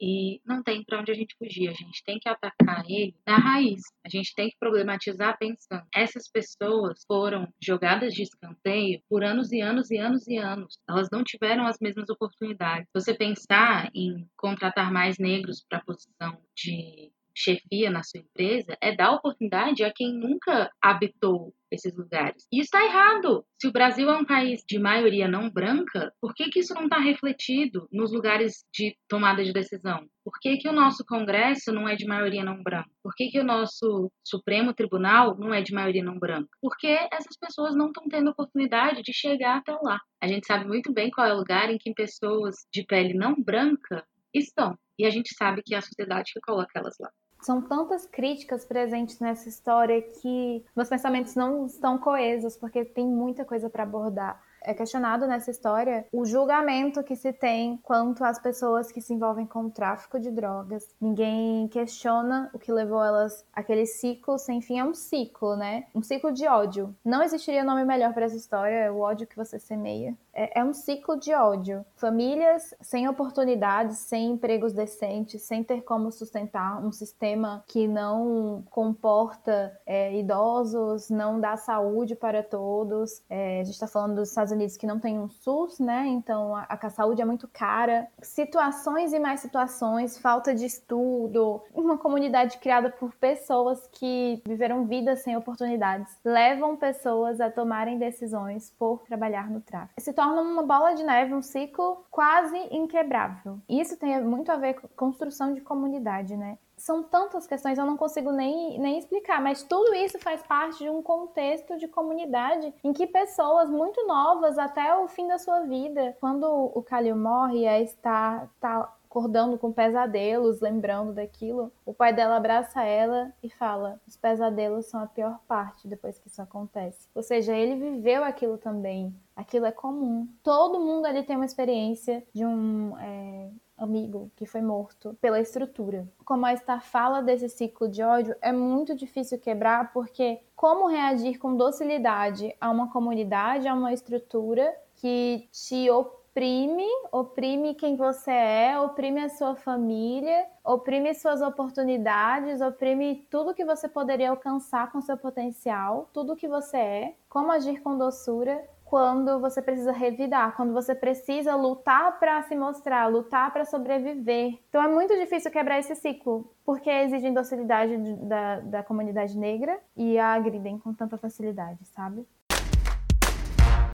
e 0.00 0.40
não 0.44 0.62
tem 0.62 0.84
para 0.84 1.00
onde 1.00 1.12
a 1.12 1.14
gente 1.14 1.34
fugir. 1.38 1.68
A 1.68 1.72
gente 1.72 2.04
tem 2.04 2.18
que 2.18 2.28
atacar 2.28 2.84
ele 2.88 3.14
na 3.26 3.38
raiz. 3.38 3.80
A 4.04 4.08
gente 4.08 4.34
tem 4.34 4.50
que 4.50 4.56
problematizar 4.58 5.38
pensando. 5.38 5.86
Essas 5.94 6.28
pessoas 6.28 7.04
foram 7.06 7.48
jogadas 7.58 8.12
de 8.12 8.22
escanteio 8.22 9.00
por 9.08 9.24
anos 9.24 9.50
e 9.50 9.60
anos 9.60 9.90
e 9.90 9.96
anos 9.96 10.26
e 10.26 10.36
anos. 10.36 10.78
Elas 10.88 11.08
não 11.10 11.24
tiveram 11.24 11.66
as 11.66 11.78
mesmas 11.80 12.08
oportunidades. 12.10 12.88
Você 12.92 13.14
pensar 13.14 13.90
em 13.94 14.28
contratar 14.36 14.92
mais 14.92 15.18
negros 15.18 15.64
para 15.66 15.78
a 15.78 15.84
posição 15.84 16.38
de 16.54 17.10
chefia 17.36 17.90
na 17.90 18.02
sua 18.02 18.20
empresa 18.20 18.76
é 18.80 18.94
dar 18.94 19.12
oportunidade 19.12 19.82
a 19.84 19.92
quem 19.92 20.12
nunca 20.12 20.70
habitou 20.80 21.52
esses 21.74 21.94
lugares. 21.96 22.46
E 22.52 22.60
está 22.60 22.84
errado. 22.84 23.44
Se 23.60 23.66
o 23.66 23.72
Brasil 23.72 24.08
é 24.08 24.16
um 24.16 24.24
país 24.24 24.62
de 24.66 24.78
maioria 24.78 25.26
não 25.26 25.50
branca, 25.50 26.12
por 26.20 26.32
que, 26.34 26.48
que 26.48 26.60
isso 26.60 26.74
não 26.74 26.84
está 26.84 26.98
refletido 26.98 27.88
nos 27.92 28.12
lugares 28.12 28.64
de 28.72 28.96
tomada 29.08 29.42
de 29.44 29.52
decisão? 29.52 30.06
Por 30.24 30.38
que, 30.40 30.56
que 30.56 30.68
o 30.68 30.72
nosso 30.72 31.04
Congresso 31.06 31.72
não 31.72 31.88
é 31.88 31.96
de 31.96 32.06
maioria 32.06 32.44
não 32.44 32.62
branca? 32.62 32.88
Por 33.02 33.12
que, 33.14 33.28
que 33.28 33.40
o 33.40 33.44
nosso 33.44 34.10
Supremo 34.24 34.72
Tribunal 34.72 35.36
não 35.38 35.52
é 35.52 35.60
de 35.60 35.74
maioria 35.74 36.04
não 36.04 36.18
branca? 36.18 36.48
Porque 36.60 36.86
essas 37.12 37.36
pessoas 37.38 37.74
não 37.74 37.88
estão 37.88 38.04
tendo 38.08 38.30
oportunidade 38.30 39.02
de 39.02 39.12
chegar 39.12 39.58
até 39.58 39.72
lá. 39.82 40.00
A 40.22 40.26
gente 40.26 40.46
sabe 40.46 40.66
muito 40.66 40.92
bem 40.92 41.10
qual 41.10 41.26
é 41.26 41.34
o 41.34 41.38
lugar 41.38 41.70
em 41.70 41.78
que 41.78 41.92
pessoas 41.92 42.54
de 42.72 42.84
pele 42.84 43.14
não 43.14 43.34
branca 43.34 44.04
estão. 44.32 44.76
E 44.98 45.04
a 45.04 45.10
gente 45.10 45.34
sabe 45.34 45.62
que 45.64 45.74
é 45.74 45.78
a 45.78 45.82
sociedade 45.82 46.32
que 46.32 46.40
coloca 46.40 46.78
elas 46.78 46.94
lá. 47.00 47.10
São 47.44 47.60
tantas 47.60 48.06
críticas 48.06 48.64
presentes 48.64 49.20
nessa 49.20 49.48
história 49.48 50.00
que 50.00 50.64
meus 50.74 50.88
pensamentos 50.88 51.34
não 51.34 51.66
estão 51.66 51.98
coesos, 51.98 52.56
porque 52.56 52.84
tem 52.84 53.06
muita 53.06 53.44
coisa 53.44 53.68
para 53.68 53.82
abordar 53.82 54.40
é 54.64 54.72
questionado 54.72 55.26
nessa 55.26 55.50
história 55.50 56.06
o 56.10 56.24
julgamento 56.24 57.04
que 57.04 57.14
se 57.14 57.32
tem 57.32 57.76
quanto 57.82 58.24
às 58.24 58.38
pessoas 58.38 58.90
que 58.90 59.00
se 59.00 59.12
envolvem 59.12 59.46
com 59.46 59.66
o 59.66 59.70
tráfico 59.70 60.18
de 60.18 60.30
drogas. 60.30 60.88
Ninguém 60.98 61.68
questiona 61.68 62.50
o 62.52 62.58
que 62.58 62.72
levou 62.72 63.04
elas 63.04 63.44
àquele 63.52 63.84
ciclo 63.84 64.38
sem 64.38 64.62
fim. 64.62 64.78
É 64.78 64.84
um 64.84 64.94
ciclo, 64.94 65.54
né? 65.54 65.84
Um 65.94 66.02
ciclo 66.02 66.32
de 66.32 66.48
ódio. 66.48 66.94
Não 67.04 67.22
existiria 67.22 67.62
nome 67.62 67.84
melhor 67.84 68.14
para 68.14 68.24
essa 68.24 68.36
história, 68.36 68.74
é 68.74 68.90
o 68.90 69.00
ódio 69.00 69.26
que 69.26 69.36
você 69.36 69.58
semeia. 69.58 70.16
É, 70.34 70.60
é 70.60 70.64
um 70.64 70.72
ciclo 70.72 71.18
de 71.18 71.32
ódio. 71.32 71.84
Famílias 71.96 72.74
sem 72.80 73.08
oportunidades, 73.08 73.98
sem 73.98 74.32
empregos 74.32 74.72
decentes, 74.72 75.42
sem 75.42 75.62
ter 75.62 75.82
como 75.82 76.10
sustentar 76.10 76.84
um 76.84 76.92
sistema 76.92 77.64
que 77.66 77.86
não 77.86 78.64
comporta 78.70 79.78
é, 79.86 80.14
idosos, 80.18 81.08
não 81.08 81.40
dá 81.40 81.56
saúde 81.56 82.14
para 82.14 82.42
todos. 82.42 83.22
É, 83.30 83.60
a 83.60 83.64
gente 83.64 83.74
está 83.74 83.86
falando 83.86 84.16
dos 84.16 84.28
Estados 84.28 84.52
Unidos 84.52 84.76
que 84.76 84.86
não 84.86 84.98
tem 84.98 85.18
um 85.18 85.28
SUS, 85.28 85.78
né? 85.78 86.06
Então 86.08 86.56
a, 86.56 86.66
a 86.68 86.90
saúde 86.90 87.22
é 87.22 87.24
muito 87.24 87.48
cara. 87.48 88.08
Situações 88.20 89.12
e 89.12 89.18
mais 89.18 89.40
situações, 89.40 90.18
falta 90.18 90.54
de 90.54 90.64
estudo, 90.64 91.62
uma 91.72 91.96
comunidade 91.96 92.58
criada 92.58 92.90
por 92.90 93.14
pessoas 93.14 93.88
que 93.92 94.42
viveram 94.46 94.84
vidas 94.84 95.22
sem 95.22 95.36
oportunidades, 95.36 96.10
levam 96.24 96.76
pessoas 96.76 97.40
a 97.40 97.50
tomarem 97.50 97.98
decisões 97.98 98.72
por 98.78 99.02
trabalhar 99.06 99.50
no 99.50 99.60
tráfico. 99.60 100.00
Torna 100.24 100.40
uma 100.40 100.62
bola 100.62 100.94
de 100.94 101.02
neve, 101.02 101.34
um 101.34 101.42
ciclo 101.42 102.04
quase 102.10 102.56
inquebrável. 102.70 103.58
Isso 103.68 103.98
tem 103.98 104.22
muito 104.22 104.50
a 104.50 104.56
ver 104.56 104.74
com 104.74 104.88
construção 104.88 105.52
de 105.52 105.60
comunidade, 105.60 106.36
né? 106.36 106.58
são 106.76 107.04
tantas 107.04 107.46
questões, 107.46 107.78
eu 107.78 107.86
não 107.86 107.96
consigo 107.96 108.32
nem, 108.32 108.78
nem 108.80 108.98
explicar, 108.98 109.40
mas 109.40 109.62
tudo 109.62 109.94
isso 109.94 110.18
faz 110.18 110.42
parte 110.42 110.78
de 110.78 110.90
um 110.90 111.00
contexto 111.00 111.78
de 111.78 111.86
comunidade 111.86 112.74
em 112.82 112.92
que 112.92 113.06
pessoas 113.06 113.70
muito 113.70 114.04
novas, 114.06 114.58
até 114.58 114.94
o 114.96 115.06
fim 115.06 115.26
da 115.26 115.38
sua 115.38 115.60
vida, 115.60 116.16
quando 116.20 116.44
o 116.44 116.82
Kalil 116.82 117.16
morre, 117.16 117.64
é 117.64 117.80
estar 117.80 118.50
tá 118.60 118.92
acordando 119.14 119.56
com 119.56 119.72
pesadelos, 119.72 120.60
lembrando 120.60 121.12
daquilo, 121.12 121.72
o 121.86 121.94
pai 121.94 122.12
dela 122.12 122.36
abraça 122.36 122.82
ela 122.82 123.32
e 123.40 123.48
fala: 123.48 124.00
os 124.06 124.16
pesadelos 124.16 124.86
são 124.86 125.00
a 125.00 125.06
pior 125.06 125.38
parte 125.46 125.86
depois 125.86 126.18
que 126.18 126.26
isso 126.26 126.42
acontece. 126.42 127.08
Ou 127.14 127.22
seja, 127.22 127.54
ele 127.54 127.76
viveu 127.76 128.24
aquilo 128.24 128.58
também. 128.58 129.14
Aquilo 129.36 129.66
é 129.66 129.72
comum. 129.72 130.28
Todo 130.42 130.80
mundo 130.80 131.06
ali 131.06 131.22
tem 131.22 131.36
uma 131.36 131.44
experiência 131.44 132.24
de 132.32 132.44
um 132.44 132.96
é, 132.98 133.50
amigo 133.76 134.30
que 134.36 134.46
foi 134.46 134.62
morto 134.62 135.16
pela 135.20 135.40
estrutura. 135.40 136.08
Como 136.24 136.46
a 136.46 136.56
Star 136.56 136.82
fala 136.82 137.20
desse 137.20 137.48
ciclo 137.48 137.88
de 137.88 138.02
ódio, 138.02 138.34
é 138.40 138.52
muito 138.52 138.94
difícil 138.94 139.38
quebrar 139.38 139.92
porque 139.92 140.40
como 140.54 140.86
reagir 140.86 141.38
com 141.38 141.56
docilidade 141.56 142.54
a 142.60 142.70
uma 142.70 142.90
comunidade, 142.90 143.68
a 143.68 143.74
uma 143.74 143.92
estrutura 143.92 144.74
que 144.96 145.48
te 145.50 145.90
oprime, 145.90 146.86
oprime 147.12 147.74
quem 147.74 147.96
você 147.96 148.30
é, 148.30 148.78
oprime 148.78 149.20
a 149.20 149.28
sua 149.28 149.56
família, 149.56 150.46
oprime 150.64 151.12
suas 151.14 151.42
oportunidades, 151.42 152.60
oprime 152.60 153.26
tudo 153.28 153.54
que 153.54 153.64
você 153.64 153.88
poderia 153.88 154.30
alcançar 154.30 154.90
com 154.92 155.00
seu 155.00 155.16
potencial, 155.16 156.08
tudo 156.12 156.36
que 156.36 156.48
você 156.48 156.76
é, 156.76 157.14
como 157.28 157.50
agir 157.50 157.82
com 157.82 157.98
doçura 157.98 158.64
quando 158.94 159.40
você 159.40 159.60
precisa 159.60 159.90
revidar, 159.90 160.54
quando 160.54 160.72
você 160.72 160.94
precisa 160.94 161.56
lutar 161.56 162.16
para 162.20 162.40
se 162.44 162.54
mostrar, 162.54 163.08
lutar 163.08 163.52
para 163.52 163.64
sobreviver. 163.64 164.56
Então 164.68 164.80
é 164.80 164.86
muito 164.86 165.12
difícil 165.16 165.50
quebrar 165.50 165.80
esse 165.80 165.96
ciclo, 165.96 166.54
porque 166.64 166.88
exigem 166.88 167.34
docilidade 167.34 167.96
da, 168.28 168.60
da 168.60 168.82
comunidade 168.84 169.36
negra 169.36 169.80
e 169.96 170.16
a 170.16 170.34
agridem 170.34 170.78
com 170.78 170.94
tanta 170.94 171.18
facilidade, 171.18 171.84
sabe? 171.86 172.24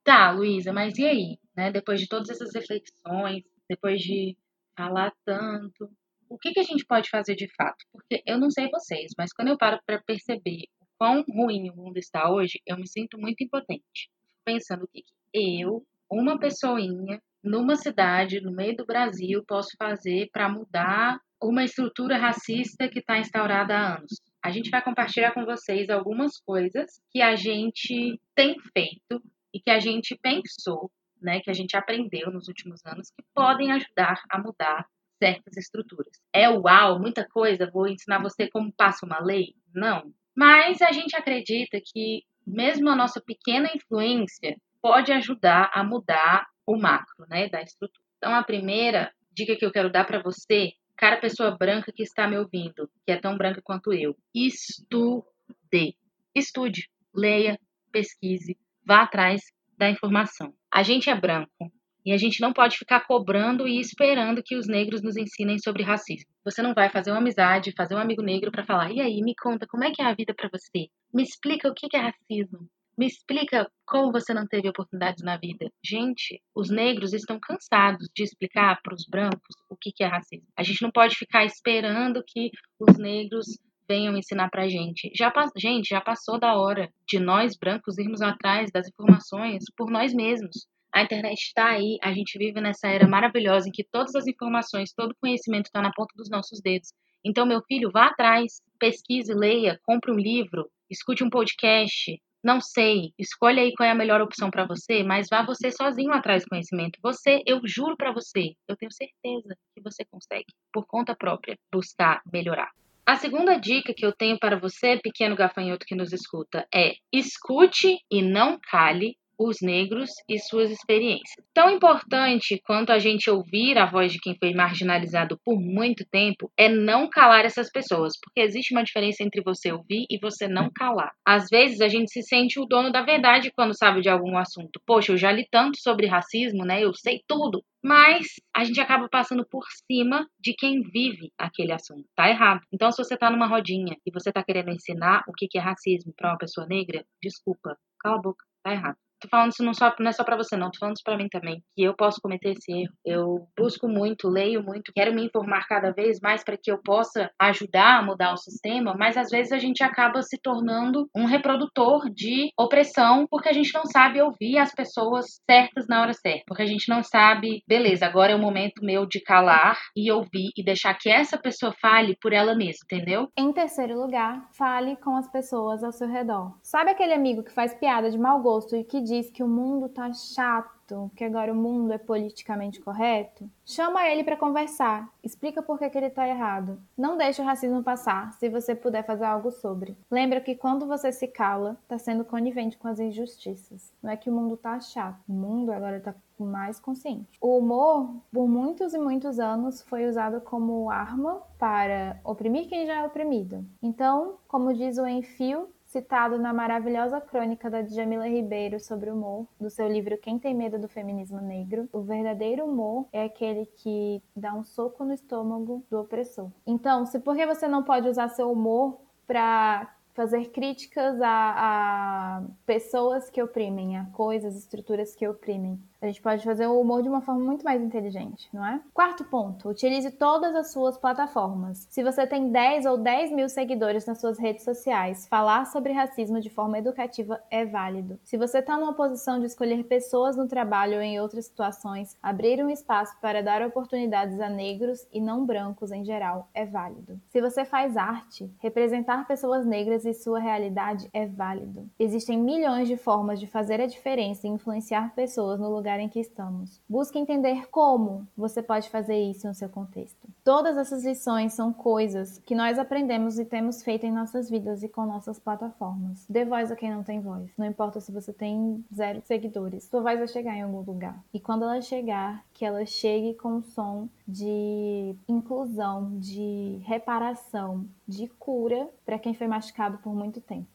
Tá, 0.04 0.32
Luísa, 0.32 0.70
mas 0.70 0.98
e 0.98 1.06
aí? 1.06 1.38
Né? 1.56 1.72
Depois 1.72 1.98
de 1.98 2.06
todas 2.06 2.28
essas 2.28 2.54
reflexões, 2.54 3.42
depois 3.66 4.02
de 4.02 4.36
falar 4.76 5.14
tanto, 5.24 5.90
o 6.28 6.36
que, 6.36 6.52
que 6.52 6.60
a 6.60 6.64
gente 6.64 6.84
pode 6.84 7.08
fazer 7.08 7.34
de 7.36 7.48
fato? 7.54 7.82
Porque 7.90 8.22
eu 8.26 8.38
não 8.38 8.50
sei 8.50 8.68
vocês, 8.68 9.12
mas 9.16 9.32
quando 9.32 9.48
eu 9.48 9.56
paro 9.56 9.80
para 9.86 10.02
perceber 10.02 10.64
quão 10.98 11.24
ruim 11.26 11.70
o 11.70 11.74
mundo 11.74 11.96
está 11.96 12.30
hoje, 12.30 12.60
eu 12.66 12.76
me 12.76 12.86
sinto 12.86 13.18
muito 13.18 13.42
impotente. 13.42 14.10
Pensando 14.44 14.84
o 14.84 14.88
que, 14.88 15.04
eu, 15.32 15.84
uma 16.10 16.38
pessoinha, 16.38 17.20
numa 17.42 17.76
cidade, 17.76 18.40
no 18.40 18.52
meio 18.52 18.76
do 18.76 18.86
Brasil, 18.86 19.42
posso 19.46 19.70
fazer 19.78 20.28
para 20.32 20.48
mudar 20.48 21.18
uma 21.42 21.64
estrutura 21.64 22.18
racista 22.18 22.88
que 22.88 22.98
está 22.98 23.18
instaurada 23.18 23.74
há 23.74 23.96
anos. 23.96 24.20
A 24.42 24.50
gente 24.50 24.70
vai 24.70 24.82
compartilhar 24.82 25.32
com 25.32 25.44
vocês 25.44 25.88
algumas 25.88 26.38
coisas 26.38 27.00
que 27.10 27.22
a 27.22 27.34
gente 27.36 28.20
tem 28.34 28.56
feito 28.72 29.22
e 29.52 29.60
que 29.60 29.70
a 29.70 29.78
gente 29.78 30.18
pensou, 30.20 30.90
né, 31.20 31.40
que 31.40 31.50
a 31.50 31.54
gente 31.54 31.76
aprendeu 31.76 32.30
nos 32.30 32.48
últimos 32.48 32.84
anos, 32.84 33.10
que 33.10 33.24
podem 33.34 33.72
ajudar 33.72 34.20
a 34.30 34.38
mudar 34.38 34.86
certas 35.22 35.56
estruturas. 35.56 36.12
É 36.32 36.48
uau, 36.48 36.98
muita 36.98 37.26
coisa, 37.28 37.70
vou 37.70 37.86
ensinar 37.86 38.22
você 38.22 38.48
como 38.48 38.72
passa 38.72 39.04
uma 39.04 39.20
lei? 39.20 39.54
Não. 39.74 40.12
Mas 40.34 40.80
a 40.80 40.92
gente 40.92 41.14
acredita 41.14 41.78
que 41.84 42.22
mesmo 42.50 42.90
a 42.90 42.96
nossa 42.96 43.20
pequena 43.20 43.70
influência 43.74 44.56
pode 44.82 45.12
ajudar 45.12 45.70
a 45.74 45.84
mudar 45.84 46.46
o 46.66 46.76
macro, 46.76 47.26
né, 47.28 47.48
da 47.48 47.62
estrutura. 47.62 48.04
Então 48.18 48.34
a 48.34 48.42
primeira 48.42 49.12
dica 49.32 49.56
que 49.56 49.64
eu 49.64 49.72
quero 49.72 49.90
dar 49.90 50.04
para 50.04 50.22
você, 50.22 50.72
cara 50.96 51.16
pessoa 51.16 51.56
branca 51.56 51.92
que 51.92 52.02
está 52.02 52.28
me 52.28 52.36
ouvindo, 52.36 52.90
que 53.06 53.12
é 53.12 53.16
tão 53.16 53.36
branca 53.36 53.60
quanto 53.62 53.92
eu, 53.92 54.16
estude. 54.34 55.96
Estude, 56.34 56.88
leia, 57.14 57.58
pesquise, 57.90 58.56
vá 58.84 59.02
atrás 59.02 59.42
da 59.76 59.90
informação. 59.90 60.54
A 60.70 60.82
gente 60.82 61.10
é 61.10 61.14
branco 61.14 61.72
e 62.10 62.12
a 62.12 62.16
gente 62.16 62.40
não 62.40 62.52
pode 62.52 62.76
ficar 62.76 63.06
cobrando 63.06 63.68
e 63.68 63.78
esperando 63.78 64.42
que 64.42 64.56
os 64.56 64.66
negros 64.66 65.00
nos 65.00 65.16
ensinem 65.16 65.60
sobre 65.60 65.84
racismo. 65.84 66.28
Você 66.44 66.60
não 66.60 66.74
vai 66.74 66.90
fazer 66.90 67.12
uma 67.12 67.20
amizade, 67.20 67.72
fazer 67.76 67.94
um 67.94 67.98
amigo 67.98 68.20
negro 68.20 68.50
para 68.50 68.64
falar: 68.64 68.90
"E 68.90 69.00
aí, 69.00 69.22
me 69.22 69.32
conta 69.36 69.64
como 69.64 69.84
é 69.84 69.92
que 69.92 70.02
é 70.02 70.06
a 70.06 70.12
vida 70.12 70.34
para 70.34 70.50
você? 70.52 70.88
Me 71.14 71.22
explica 71.22 71.68
o 71.68 71.72
que 71.72 71.86
é 71.94 72.00
racismo. 72.00 72.68
Me 72.98 73.06
explica 73.06 73.70
como 73.86 74.10
você 74.10 74.34
não 74.34 74.44
teve 74.44 74.68
oportunidades 74.68 75.22
na 75.22 75.36
vida. 75.36 75.70
Gente, 75.84 76.42
os 76.52 76.68
negros 76.68 77.12
estão 77.12 77.38
cansados 77.40 78.08
de 78.12 78.24
explicar 78.24 78.80
para 78.82 78.94
os 78.94 79.06
brancos 79.08 79.54
o 79.70 79.76
que 79.80 80.02
é 80.02 80.06
racismo. 80.06 80.48
A 80.56 80.64
gente 80.64 80.82
não 80.82 80.90
pode 80.90 81.14
ficar 81.14 81.44
esperando 81.44 82.24
que 82.26 82.50
os 82.80 82.98
negros 82.98 83.46
venham 83.88 84.16
ensinar 84.16 84.50
pra 84.50 84.68
gente. 84.68 85.12
Já, 85.16 85.32
gente, 85.56 85.90
já 85.90 86.00
passou 86.00 86.40
da 86.40 86.56
hora 86.56 86.90
de 87.06 87.20
nós 87.20 87.56
brancos 87.56 87.98
irmos 87.98 88.20
atrás 88.20 88.68
das 88.72 88.88
informações 88.88 89.62
por 89.76 89.92
nós 89.92 90.12
mesmos. 90.12 90.66
A 90.92 91.02
internet 91.02 91.38
está 91.38 91.68
aí, 91.68 91.98
a 92.02 92.12
gente 92.12 92.36
vive 92.36 92.60
nessa 92.60 92.88
era 92.88 93.06
maravilhosa 93.06 93.68
em 93.68 93.72
que 93.72 93.84
todas 93.84 94.14
as 94.14 94.26
informações, 94.26 94.92
todo 94.92 95.14
conhecimento 95.20 95.66
está 95.66 95.80
na 95.80 95.92
ponta 95.92 96.14
dos 96.16 96.28
nossos 96.28 96.60
dedos. 96.60 96.92
Então, 97.24 97.46
meu 97.46 97.62
filho, 97.62 97.90
vá 97.92 98.06
atrás, 98.06 98.60
pesquise, 98.78 99.32
leia, 99.32 99.78
compre 99.84 100.10
um 100.10 100.16
livro, 100.16 100.68
escute 100.90 101.22
um 101.22 101.30
podcast. 101.30 102.20
Não 102.42 102.60
sei, 102.60 103.12
escolha 103.18 103.62
aí 103.62 103.72
qual 103.76 103.86
é 103.86 103.92
a 103.92 103.94
melhor 103.94 104.22
opção 104.22 104.50
para 104.50 104.66
você, 104.66 105.02
mas 105.02 105.26
vá 105.30 105.44
você 105.44 105.70
sozinho 105.70 106.12
atrás 106.12 106.42
do 106.42 106.48
conhecimento. 106.48 106.98
Você, 107.02 107.42
eu 107.46 107.60
juro 107.66 107.96
para 107.96 108.12
você, 108.12 108.54
eu 108.66 108.76
tenho 108.76 108.90
certeza 108.90 109.54
que 109.74 109.82
você 109.82 110.04
consegue, 110.06 110.46
por 110.72 110.86
conta 110.86 111.14
própria, 111.14 111.58
buscar 111.70 112.22
melhorar. 112.32 112.70
A 113.04 113.16
segunda 113.16 113.58
dica 113.58 113.92
que 113.92 114.06
eu 114.06 114.12
tenho 114.12 114.38
para 114.38 114.58
você, 114.58 114.98
pequeno 115.02 115.36
gafanhoto 115.36 115.84
que 115.84 115.94
nos 115.94 116.12
escuta, 116.12 116.66
é 116.74 116.94
escute 117.12 117.98
e 118.10 118.22
não 118.22 118.58
cale 118.58 119.16
os 119.40 119.56
negros 119.62 120.10
e 120.28 120.38
suas 120.38 120.70
experiências. 120.70 121.46
Tão 121.54 121.70
importante 121.70 122.60
quanto 122.62 122.92
a 122.92 122.98
gente 122.98 123.30
ouvir 123.30 123.78
a 123.78 123.86
voz 123.86 124.12
de 124.12 124.18
quem 124.18 124.36
foi 124.38 124.52
marginalizado 124.52 125.40
por 125.42 125.58
muito 125.58 126.04
tempo 126.10 126.52
é 126.58 126.68
não 126.68 127.08
calar 127.08 127.46
essas 127.46 127.70
pessoas, 127.70 128.12
porque 128.22 128.42
existe 128.42 128.74
uma 128.74 128.84
diferença 128.84 129.24
entre 129.24 129.40
você 129.42 129.72
ouvir 129.72 130.04
e 130.10 130.18
você 130.20 130.46
não 130.46 130.70
calar. 130.74 131.10
Às 131.26 131.46
vezes 131.50 131.80
a 131.80 131.88
gente 131.88 132.12
se 132.12 132.22
sente 132.22 132.60
o 132.60 132.66
dono 132.66 132.92
da 132.92 133.00
verdade 133.00 133.50
quando 133.56 133.76
sabe 133.76 134.02
de 134.02 134.10
algum 134.10 134.36
assunto. 134.36 134.78
Poxa, 134.86 135.12
eu 135.12 135.16
já 135.16 135.32
li 135.32 135.46
tanto 135.50 135.80
sobre 135.80 136.06
racismo, 136.06 136.62
né? 136.66 136.84
Eu 136.84 136.92
sei 136.92 137.22
tudo. 137.26 137.62
Mas 137.82 138.26
a 138.54 138.62
gente 138.62 138.78
acaba 138.78 139.08
passando 139.08 139.46
por 139.48 139.64
cima 139.90 140.28
de 140.38 140.52
quem 140.52 140.82
vive 140.82 141.32
aquele 141.38 141.72
assunto. 141.72 142.04
Tá 142.14 142.28
errado. 142.28 142.60
Então, 142.70 142.92
se 142.92 143.02
você 143.02 143.16
tá 143.16 143.30
numa 143.30 143.46
rodinha 143.46 143.96
e 144.04 144.10
você 144.12 144.30
tá 144.30 144.44
querendo 144.44 144.70
ensinar 144.70 145.24
o 145.26 145.32
que 145.32 145.56
é 145.56 145.60
racismo 145.60 146.12
para 146.14 146.30
uma 146.30 146.38
pessoa 146.38 146.66
negra, 146.66 147.02
desculpa, 147.22 147.78
cala 147.98 148.16
a 148.16 148.20
boca, 148.20 148.44
tá 148.62 148.72
errado. 148.72 148.98
Tô 149.20 149.28
falando 149.28 149.52
isso 149.52 149.64
não, 149.64 149.74
só, 149.74 149.94
não 149.98 150.08
é 150.08 150.12
só 150.12 150.24
para 150.24 150.36
você, 150.36 150.56
não. 150.56 150.70
Tô 150.70 150.78
falando 150.78 150.96
isso 150.96 151.04
para 151.04 151.16
mim 151.16 151.28
também. 151.28 151.62
Que 151.76 151.82
eu 151.82 151.94
posso 151.94 152.20
cometer 152.20 152.50
esse 152.50 152.72
erro. 152.72 152.92
Eu 153.04 153.46
busco 153.58 153.88
muito, 153.88 154.28
leio 154.28 154.62
muito, 154.62 154.92
quero 154.94 155.14
me 155.14 155.24
informar 155.24 155.66
cada 155.68 155.92
vez 155.92 156.18
mais 156.22 156.42
para 156.44 156.56
que 156.56 156.70
eu 156.70 156.78
possa 156.82 157.30
ajudar 157.38 157.98
a 157.98 158.02
mudar 158.02 158.32
o 158.32 158.36
sistema, 158.36 158.94
mas 158.98 159.16
às 159.16 159.28
vezes 159.30 159.52
a 159.52 159.58
gente 159.58 159.82
acaba 159.82 160.22
se 160.22 160.38
tornando 160.42 161.08
um 161.14 161.24
reprodutor 161.24 162.10
de 162.10 162.50
opressão 162.58 163.26
porque 163.30 163.48
a 163.48 163.52
gente 163.52 163.72
não 163.74 163.84
sabe 163.84 164.20
ouvir 164.20 164.58
as 164.58 164.74
pessoas 164.74 165.26
certas 165.48 165.86
na 165.88 166.00
hora 166.00 166.12
certa. 166.12 166.44
Porque 166.46 166.62
a 166.62 166.66
gente 166.66 166.88
não 166.88 167.02
sabe, 167.02 167.62
beleza, 167.66 168.06
agora 168.06 168.32
é 168.32 168.36
o 168.36 168.38
momento 168.38 168.84
meu 168.84 169.06
de 169.06 169.20
calar 169.20 169.78
e 169.96 170.10
ouvir 170.10 170.50
e 170.56 170.64
deixar 170.64 170.94
que 170.94 171.10
essa 171.10 171.38
pessoa 171.38 171.72
fale 171.80 172.16
por 172.20 172.32
ela 172.32 172.54
mesma, 172.54 172.84
entendeu? 172.84 173.28
Em 173.36 173.52
terceiro 173.52 173.98
lugar, 173.98 174.48
fale 174.52 174.96
com 174.96 175.16
as 175.16 175.30
pessoas 175.30 175.82
ao 175.82 175.92
seu 175.92 176.08
redor. 176.08 176.56
Sabe 176.62 176.90
aquele 176.90 177.12
amigo 177.12 177.42
que 177.42 177.52
faz 177.52 177.74
piada 177.74 178.10
de 178.10 178.18
mau 178.18 178.40
gosto 178.40 178.76
e 178.76 178.84
que 178.84 179.02
diz 179.10 179.28
que 179.28 179.42
o 179.42 179.48
mundo 179.48 179.88
tá 179.88 180.12
chato, 180.12 181.10
que 181.16 181.24
agora 181.24 181.52
o 181.52 181.56
mundo 181.56 181.92
é 181.92 181.98
politicamente 181.98 182.80
correto, 182.80 183.50
chama 183.66 184.06
ele 184.06 184.22
para 184.22 184.36
conversar, 184.36 185.08
explica 185.22 185.60
por 185.60 185.78
que, 185.78 185.90
que 185.90 185.98
ele 185.98 186.10
tá 186.10 186.28
errado. 186.28 186.80
Não 186.96 187.16
deixe 187.16 187.42
o 187.42 187.44
racismo 187.44 187.82
passar, 187.82 188.32
se 188.34 188.48
você 188.48 188.72
puder 188.72 189.04
fazer 189.04 189.24
algo 189.24 189.50
sobre. 189.50 189.96
Lembra 190.08 190.40
que 190.40 190.54
quando 190.54 190.86
você 190.86 191.10
se 191.10 191.26
cala, 191.26 191.76
tá 191.88 191.98
sendo 191.98 192.24
conivente 192.24 192.78
com 192.78 192.86
as 192.86 193.00
injustiças. 193.00 193.92
Não 194.00 194.10
é 194.10 194.16
que 194.16 194.30
o 194.30 194.32
mundo 194.32 194.56
tá 194.56 194.78
chato, 194.78 195.20
o 195.28 195.32
mundo 195.32 195.72
agora 195.72 195.98
tá 195.98 196.14
mais 196.38 196.78
consciente. 196.78 197.36
O 197.40 197.58
humor, 197.58 198.14
por 198.32 198.48
muitos 198.48 198.94
e 198.94 198.98
muitos 198.98 199.38
anos, 199.40 199.82
foi 199.82 200.08
usado 200.08 200.40
como 200.40 200.88
arma 200.88 201.42
para 201.58 202.20
oprimir 202.24 202.68
quem 202.68 202.86
já 202.86 203.00
é 203.00 203.04
oprimido. 203.04 203.64
Então, 203.82 204.36
como 204.48 204.72
diz 204.72 204.98
o 204.98 205.06
Enfio, 205.06 205.68
citado 205.90 206.38
na 206.38 206.52
maravilhosa 206.52 207.20
crônica 207.20 207.68
da 207.68 207.82
Djamila 207.82 208.28
Ribeiro 208.28 208.78
sobre 208.78 209.10
o 209.10 209.14
humor, 209.14 209.46
do 209.60 209.68
seu 209.68 209.88
livro 209.88 210.16
Quem 210.16 210.38
Tem 210.38 210.54
Medo 210.54 210.78
do 210.78 210.88
Feminismo 210.88 211.40
Negro, 211.40 211.88
o 211.92 212.00
verdadeiro 212.00 212.64
humor 212.64 213.06
é 213.12 213.24
aquele 213.24 213.66
que 213.66 214.22
dá 214.34 214.54
um 214.54 214.62
soco 214.62 215.04
no 215.04 215.12
estômago 215.12 215.84
do 215.90 215.98
opressor. 215.98 216.48
Então, 216.64 217.04
se 217.06 217.18
por 217.18 217.34
que 217.34 217.44
você 217.44 217.66
não 217.66 217.82
pode 217.82 218.08
usar 218.08 218.28
seu 218.28 218.52
humor 218.52 219.00
para 219.26 219.92
fazer 220.14 220.50
críticas 220.50 221.20
a, 221.20 221.54
a, 221.56 222.42
pessoas 222.66 223.30
que 223.30 223.42
oprimem, 223.42 223.96
a 223.96 224.04
coisas, 224.06 224.56
estruturas 224.56 225.14
que 225.14 225.26
oprimem. 225.26 225.80
A 226.02 226.06
gente 226.06 226.22
pode 226.22 226.42
fazer 226.42 226.66
o 226.66 226.80
humor 226.80 227.02
de 227.02 227.08
uma 227.08 227.20
forma 227.20 227.44
muito 227.44 227.62
mais 227.62 227.82
inteligente, 227.82 228.48
não 228.54 228.64
é? 228.64 228.80
Quarto 228.94 229.22
ponto, 229.24 229.68
utilize 229.68 230.10
todas 230.12 230.54
as 230.54 230.72
suas 230.72 230.96
plataformas. 230.96 231.86
Se 231.90 232.02
você 232.02 232.26
tem 232.26 232.50
10 232.50 232.86
ou 232.86 232.96
10 232.96 233.32
mil 233.32 233.48
seguidores 233.50 234.06
nas 234.06 234.18
suas 234.18 234.38
redes 234.38 234.64
sociais, 234.64 235.28
falar 235.28 235.66
sobre 235.66 235.92
racismo 235.92 236.40
de 236.40 236.48
forma 236.48 236.78
educativa 236.78 237.42
é 237.50 237.66
válido. 237.66 238.18
Se 238.24 238.38
você 238.38 238.60
está 238.60 238.78
numa 238.78 238.94
posição 238.94 239.38
de 239.38 239.44
escolher 239.46 239.84
pessoas 239.84 240.36
no 240.36 240.48
trabalho 240.48 240.96
ou 240.96 241.02
em 241.02 241.20
outras 241.20 241.44
situações, 241.44 242.16
abrir 242.22 242.64
um 242.64 242.70
espaço 242.70 243.14
para 243.20 243.42
dar 243.42 243.60
oportunidades 243.60 244.40
a 244.40 244.48
negros 244.48 245.06
e 245.12 245.20
não 245.20 245.44
brancos 245.44 245.92
em 245.92 246.02
geral 246.02 246.48
é 246.54 246.64
válido. 246.64 247.20
Se 247.28 247.42
você 247.42 247.62
faz 247.62 247.98
arte, 247.98 248.50
representar 248.58 249.26
pessoas 249.26 249.66
negras 249.66 250.06
e 250.06 250.14
sua 250.14 250.38
realidade 250.38 251.10
é 251.12 251.26
válido. 251.26 251.88
Existem 251.98 252.38
milhões 252.38 252.88
de 252.88 252.96
formas 252.96 253.38
de 253.38 253.46
fazer 253.46 253.82
a 253.82 253.86
diferença 253.86 254.46
e 254.46 254.50
influenciar 254.50 255.14
pessoas 255.14 255.60
no 255.60 255.68
lugar 255.68 255.89
lugar 255.90 256.00
em 256.00 256.08
que 256.08 256.20
estamos. 256.20 256.80
Busque 256.88 257.18
entender 257.18 257.68
como 257.68 258.26
você 258.36 258.62
pode 258.62 258.88
fazer 258.88 259.18
isso 259.18 259.48
no 259.48 259.54
seu 259.54 259.68
contexto. 259.68 260.28
Todas 260.44 260.76
essas 260.76 261.04
lições 261.04 261.52
são 261.54 261.72
coisas 261.72 262.38
que 262.38 262.54
nós 262.54 262.78
aprendemos 262.78 263.38
e 263.38 263.44
temos 263.44 263.82
feito 263.82 264.06
em 264.06 264.12
nossas 264.12 264.48
vidas 264.48 264.82
e 264.82 264.88
com 264.88 265.04
nossas 265.04 265.38
plataformas. 265.38 266.24
Dê 266.28 266.44
voz 266.44 266.70
a 266.70 266.76
quem 266.76 266.90
não 266.90 267.02
tem 267.02 267.20
voz. 267.20 267.50
Não 267.58 267.66
importa 267.66 268.00
se 268.00 268.12
você 268.12 268.32
tem 268.32 268.84
zero 268.94 269.20
seguidores, 269.24 269.84
sua 269.84 270.00
voz 270.00 270.18
vai 270.18 270.28
chegar 270.28 270.56
em 270.56 270.62
algum 270.62 270.80
lugar. 270.80 271.18
E 271.34 271.40
quando 271.40 271.64
ela 271.64 271.80
chegar, 271.80 272.44
que 272.54 272.64
ela 272.64 272.86
chegue 272.86 273.34
com 273.34 273.56
um 273.56 273.62
som 273.62 274.08
de 274.26 275.14
inclusão, 275.28 276.18
de 276.18 276.80
reparação, 276.84 277.84
de 278.06 278.28
cura 278.28 278.88
para 279.04 279.18
quem 279.18 279.34
foi 279.34 279.48
machucado 279.48 279.98
por 279.98 280.14
muito 280.14 280.40
tempo. 280.40 280.68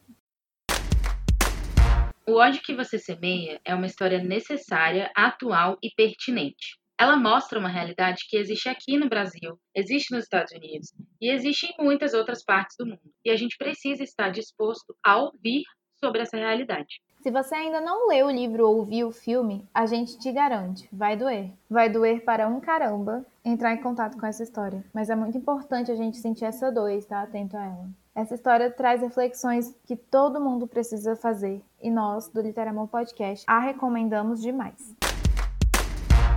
O 2.28 2.38
ódio 2.40 2.60
que 2.60 2.74
você 2.74 2.98
semeia 2.98 3.60
é 3.64 3.72
uma 3.72 3.86
história 3.86 4.18
necessária, 4.18 5.12
atual 5.14 5.78
e 5.80 5.90
pertinente. 5.94 6.76
Ela 6.98 7.16
mostra 7.16 7.56
uma 7.56 7.68
realidade 7.68 8.24
que 8.28 8.36
existe 8.36 8.68
aqui 8.68 8.98
no 8.98 9.08
Brasil, 9.08 9.56
existe 9.72 10.12
nos 10.12 10.24
Estados 10.24 10.50
Unidos 10.50 10.92
e 11.20 11.30
existe 11.30 11.66
em 11.66 11.84
muitas 11.84 12.14
outras 12.14 12.42
partes 12.44 12.74
do 12.76 12.84
mundo. 12.84 13.12
E 13.24 13.30
a 13.30 13.36
gente 13.36 13.56
precisa 13.56 14.02
estar 14.02 14.30
disposto 14.30 14.92
a 15.04 15.18
ouvir 15.18 15.62
sobre 16.00 16.20
essa 16.20 16.36
realidade. 16.36 17.00
Se 17.20 17.30
você 17.30 17.54
ainda 17.54 17.80
não 17.80 18.08
leu 18.08 18.26
o 18.26 18.30
livro 18.32 18.68
ou 18.68 18.84
viu 18.84 19.06
o 19.06 19.12
filme, 19.12 19.64
a 19.72 19.86
gente 19.86 20.18
te 20.18 20.32
garante, 20.32 20.88
vai 20.92 21.16
doer. 21.16 21.52
Vai 21.70 21.88
doer 21.88 22.24
para 22.24 22.48
um 22.48 22.58
caramba 22.58 23.24
entrar 23.44 23.72
em 23.72 23.80
contato 23.80 24.18
com 24.18 24.26
essa 24.26 24.42
história. 24.42 24.84
Mas 24.92 25.10
é 25.10 25.14
muito 25.14 25.38
importante 25.38 25.92
a 25.92 25.96
gente 25.96 26.16
sentir 26.16 26.44
essa 26.44 26.72
dor 26.72 26.90
e 26.90 26.98
estar 26.98 27.22
atento 27.22 27.56
a 27.56 27.64
ela. 27.64 28.05
Essa 28.16 28.34
história 28.34 28.70
traz 28.70 29.02
reflexões 29.02 29.78
que 29.86 29.94
todo 29.94 30.40
mundo 30.40 30.66
precisa 30.66 31.14
fazer 31.14 31.60
e 31.82 31.90
nós, 31.90 32.30
do 32.30 32.40
Literamor 32.40 32.88
Podcast, 32.88 33.44
a 33.46 33.58
recomendamos 33.58 34.40
demais. 34.40 34.96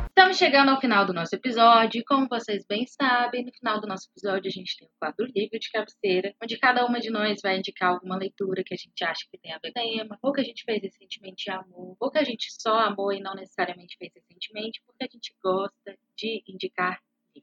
Estamos 0.09 0.37
chegando 0.37 0.71
ao 0.71 0.81
final 0.81 1.05
do 1.05 1.13
nosso 1.13 1.33
episódio 1.33 2.01
e, 2.01 2.03
como 2.03 2.27
vocês 2.27 2.65
bem 2.67 2.85
sabem, 2.85 3.45
no 3.45 3.53
final 3.53 3.79
do 3.79 3.87
nosso 3.87 4.09
episódio 4.11 4.49
a 4.49 4.51
gente 4.51 4.77
tem 4.77 4.89
o 4.89 4.91
quadro 4.99 5.25
livro 5.33 5.57
de 5.57 5.71
cabeceira, 5.71 6.35
onde 6.43 6.59
cada 6.59 6.85
uma 6.85 6.99
de 6.99 7.09
nós 7.09 7.39
vai 7.41 7.57
indicar 7.57 7.91
alguma 7.91 8.17
leitura 8.17 8.61
que 8.61 8.73
a 8.73 8.77
gente 8.77 9.01
acha 9.01 9.25
que 9.31 9.37
tem 9.37 9.53
a 9.53 9.59
ver 9.63 9.71
com 9.71 9.79
o 9.79 9.81
tema, 9.81 10.19
ou 10.21 10.33
que 10.33 10.41
a 10.41 10.43
gente 10.43 10.65
fez 10.65 10.81
recentemente 10.81 11.49
e 11.49 11.53
amou, 11.53 11.95
ou 11.97 12.11
que 12.11 12.17
a 12.17 12.25
gente 12.25 12.47
só 12.61 12.77
amou 12.77 13.13
e 13.13 13.21
não 13.21 13.33
necessariamente 13.35 13.95
fez 13.97 14.11
recentemente, 14.13 14.81
porque 14.85 15.05
a 15.05 15.09
gente 15.09 15.33
gosta 15.41 15.95
de 16.17 16.43
indicar 16.45 16.99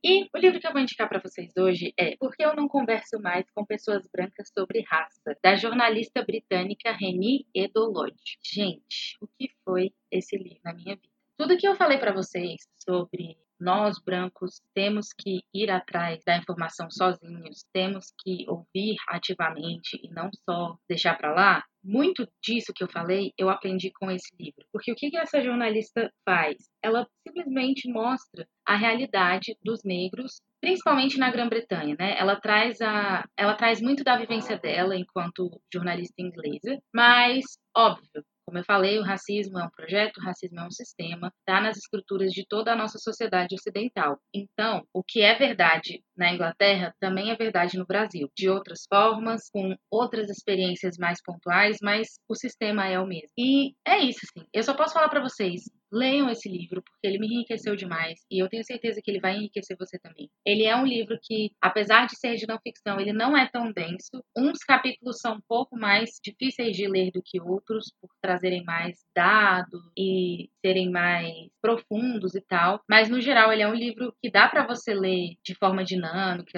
e 0.09 0.29
o 0.33 0.39
livro 0.39 0.61
que 0.61 0.67
eu 0.69 0.73
vou 0.73 0.81
indicar 0.81 1.09
para 1.09 1.19
vocês 1.19 1.51
hoje 1.59 1.93
é 1.99 2.17
Por 2.17 2.31
que 2.37 2.45
eu 2.45 2.55
não 2.55 2.69
converso 2.69 3.21
mais 3.21 3.45
com 3.51 3.67
pessoas 3.67 4.07
brancas 4.07 4.53
sobre 4.57 4.85
raça, 4.89 5.37
da 5.43 5.57
jornalista 5.57 6.23
britânica 6.25 6.93
Reni 6.93 7.45
Edolodge. 7.53 8.39
Gente, 8.41 9.17
o 9.21 9.27
que 9.27 9.51
foi 9.65 9.93
esse 10.09 10.37
livro 10.39 10.61
na 10.65 10.73
minha 10.75 10.95
vida? 10.95 11.09
Tudo 11.37 11.57
que 11.57 11.67
eu 11.67 11.75
falei 11.75 11.99
para 11.99 12.15
vocês 12.15 12.69
sobre 12.77 13.37
nós 13.61 13.99
brancos 13.99 14.61
temos 14.75 15.09
que 15.13 15.41
ir 15.55 15.71
atrás 15.71 16.23
da 16.25 16.37
informação 16.37 16.91
sozinhos, 16.91 17.65
temos 17.73 18.13
que 18.23 18.45
ouvir 18.49 18.97
ativamente 19.09 19.99
e 20.03 20.11
não 20.11 20.31
só 20.45 20.77
deixar 20.89 21.17
para 21.17 21.35
lá. 21.35 21.65
Muito 21.83 22.29
disso 22.43 22.73
que 22.75 22.83
eu 22.83 22.89
falei, 22.89 23.33
eu 23.39 23.49
aprendi 23.49 23.93
com 23.93 24.11
esse 24.11 24.35
livro. 24.39 24.65
Porque 24.73 24.91
o 24.91 24.95
que, 24.95 25.17
essa 25.17 25.41
jornalista 25.41 26.11
faz? 26.25 26.57
Ela 26.83 27.07
simplesmente 27.27 27.91
mostra 27.91 28.47
a 28.67 28.77
realidade 28.77 29.57
dos 29.63 29.85
negros, 29.85 30.41
principalmente 30.61 31.17
na 31.17 31.31
Grã-Bretanha, 31.31 31.95
né? 31.99 32.19
Ela 32.19 32.41
traz 32.41 32.81
a, 32.81 33.25
ela 33.37 33.55
traz 33.55 33.81
muito 33.81 34.03
da 34.03 34.17
vivência 34.17 34.59
dela 34.59 34.97
enquanto 34.97 35.61
jornalista 35.73 36.21
inglesa, 36.21 36.77
mas 36.93 37.45
óbvio, 37.77 38.25
como 38.47 38.59
eu 38.59 38.65
falei, 38.65 38.99
o 38.99 39.03
racismo 39.03 39.59
é 39.59 39.65
um 39.65 39.71
projeto, 39.71 40.19
o 40.19 40.25
racismo 40.25 40.61
é 40.61 40.65
um 40.65 40.71
sistema, 40.71 41.33
está 41.41 41.61
nas 41.61 41.77
estruturas 41.77 42.31
de 42.31 42.47
toda 42.47 42.73
a 42.73 42.77
nossa 42.77 42.97
sociedade 42.97 43.57
ocidental. 43.57 44.21
Então, 44.33 44.87
o 44.93 45.03
que 45.03 45.21
é 45.21 45.35
verdade 45.35 46.01
na 46.17 46.33
Inglaterra 46.33 46.95
também 47.01 47.31
é 47.31 47.37
verdade 47.37 47.79
no 47.79 47.87
Brasil, 47.87 48.31
de 48.37 48.49
outras 48.49 48.87
formas, 48.89 49.49
com 49.51 49.77
outras 49.91 50.29
experiências 50.31 50.97
mais 50.99 51.23
pontuais, 51.23 51.79
mas 51.83 52.19
o 52.29 52.35
sistema 52.35 52.87
é 52.87 52.99
o 52.99 53.07
mesmo. 53.07 53.31
E 53.39 53.75
é 53.87 53.99
isso, 54.01 54.21
assim. 54.25 54.47
Eu 54.53 54.63
só 54.63 54.75
posso 54.75 54.95
falar 54.95 55.09
para 55.09 55.23
vocês, 55.23 55.63
leiam 55.93 56.29
esse 56.29 56.49
livro, 56.49 56.83
porque 56.83 57.07
ele 57.07 57.19
me 57.19 57.27
enriqueceu 57.27 57.77
demais 57.77 58.21
e 58.31 58.43
eu 58.43 58.49
tenho 58.49 58.65
certeza 58.65 59.01
que 59.03 59.11
ele 59.11 59.21
vai 59.21 59.37
enriquecer 59.37 59.77
você 59.79 59.99
também. 59.99 60.29
Ele 60.45 60.65
é 60.65 60.77
um 60.77 60.87
livro 60.87 61.19
que, 61.23 61.51
apesar 61.61 62.07
de 62.07 62.19
ser 62.19 62.35
de 62.37 62.47
não 62.47 62.59
ficção, 62.59 63.01
ele 63.01 63.13
não 63.13 63.37
é 63.37 63.49
tão 63.49 63.73
denso. 63.73 64.23
Uns 64.37 64.59
capítulos 64.59 65.19
são 65.21 65.37
um 65.37 65.41
pouco 65.49 65.77
mais 65.77 66.11
difíceis 66.23 66.77
de 66.77 66.87
ler 66.87 67.11
do 67.13 67.23
que 67.25 67.41
outros, 67.41 67.93
por 68.01 68.11
trazerem 68.21 68.65
mais 68.65 68.97
dados 69.15 69.81
e 69.97 70.51
serem 70.65 70.91
mais 70.91 71.49
profundos 71.63 72.35
e 72.35 72.41
tal, 72.41 72.81
mas 72.89 73.09
no 73.09 73.21
geral 73.21 73.53
ele 73.53 73.63
é 73.63 73.69
um 73.69 73.75
livro 73.75 74.15
que 74.23 74.31
dá 74.31 74.49
para 74.49 74.67
você 74.67 74.95
ler 74.95 75.35
de 75.45 75.55
forma 75.55 75.85
dinâmica, 75.85 76.06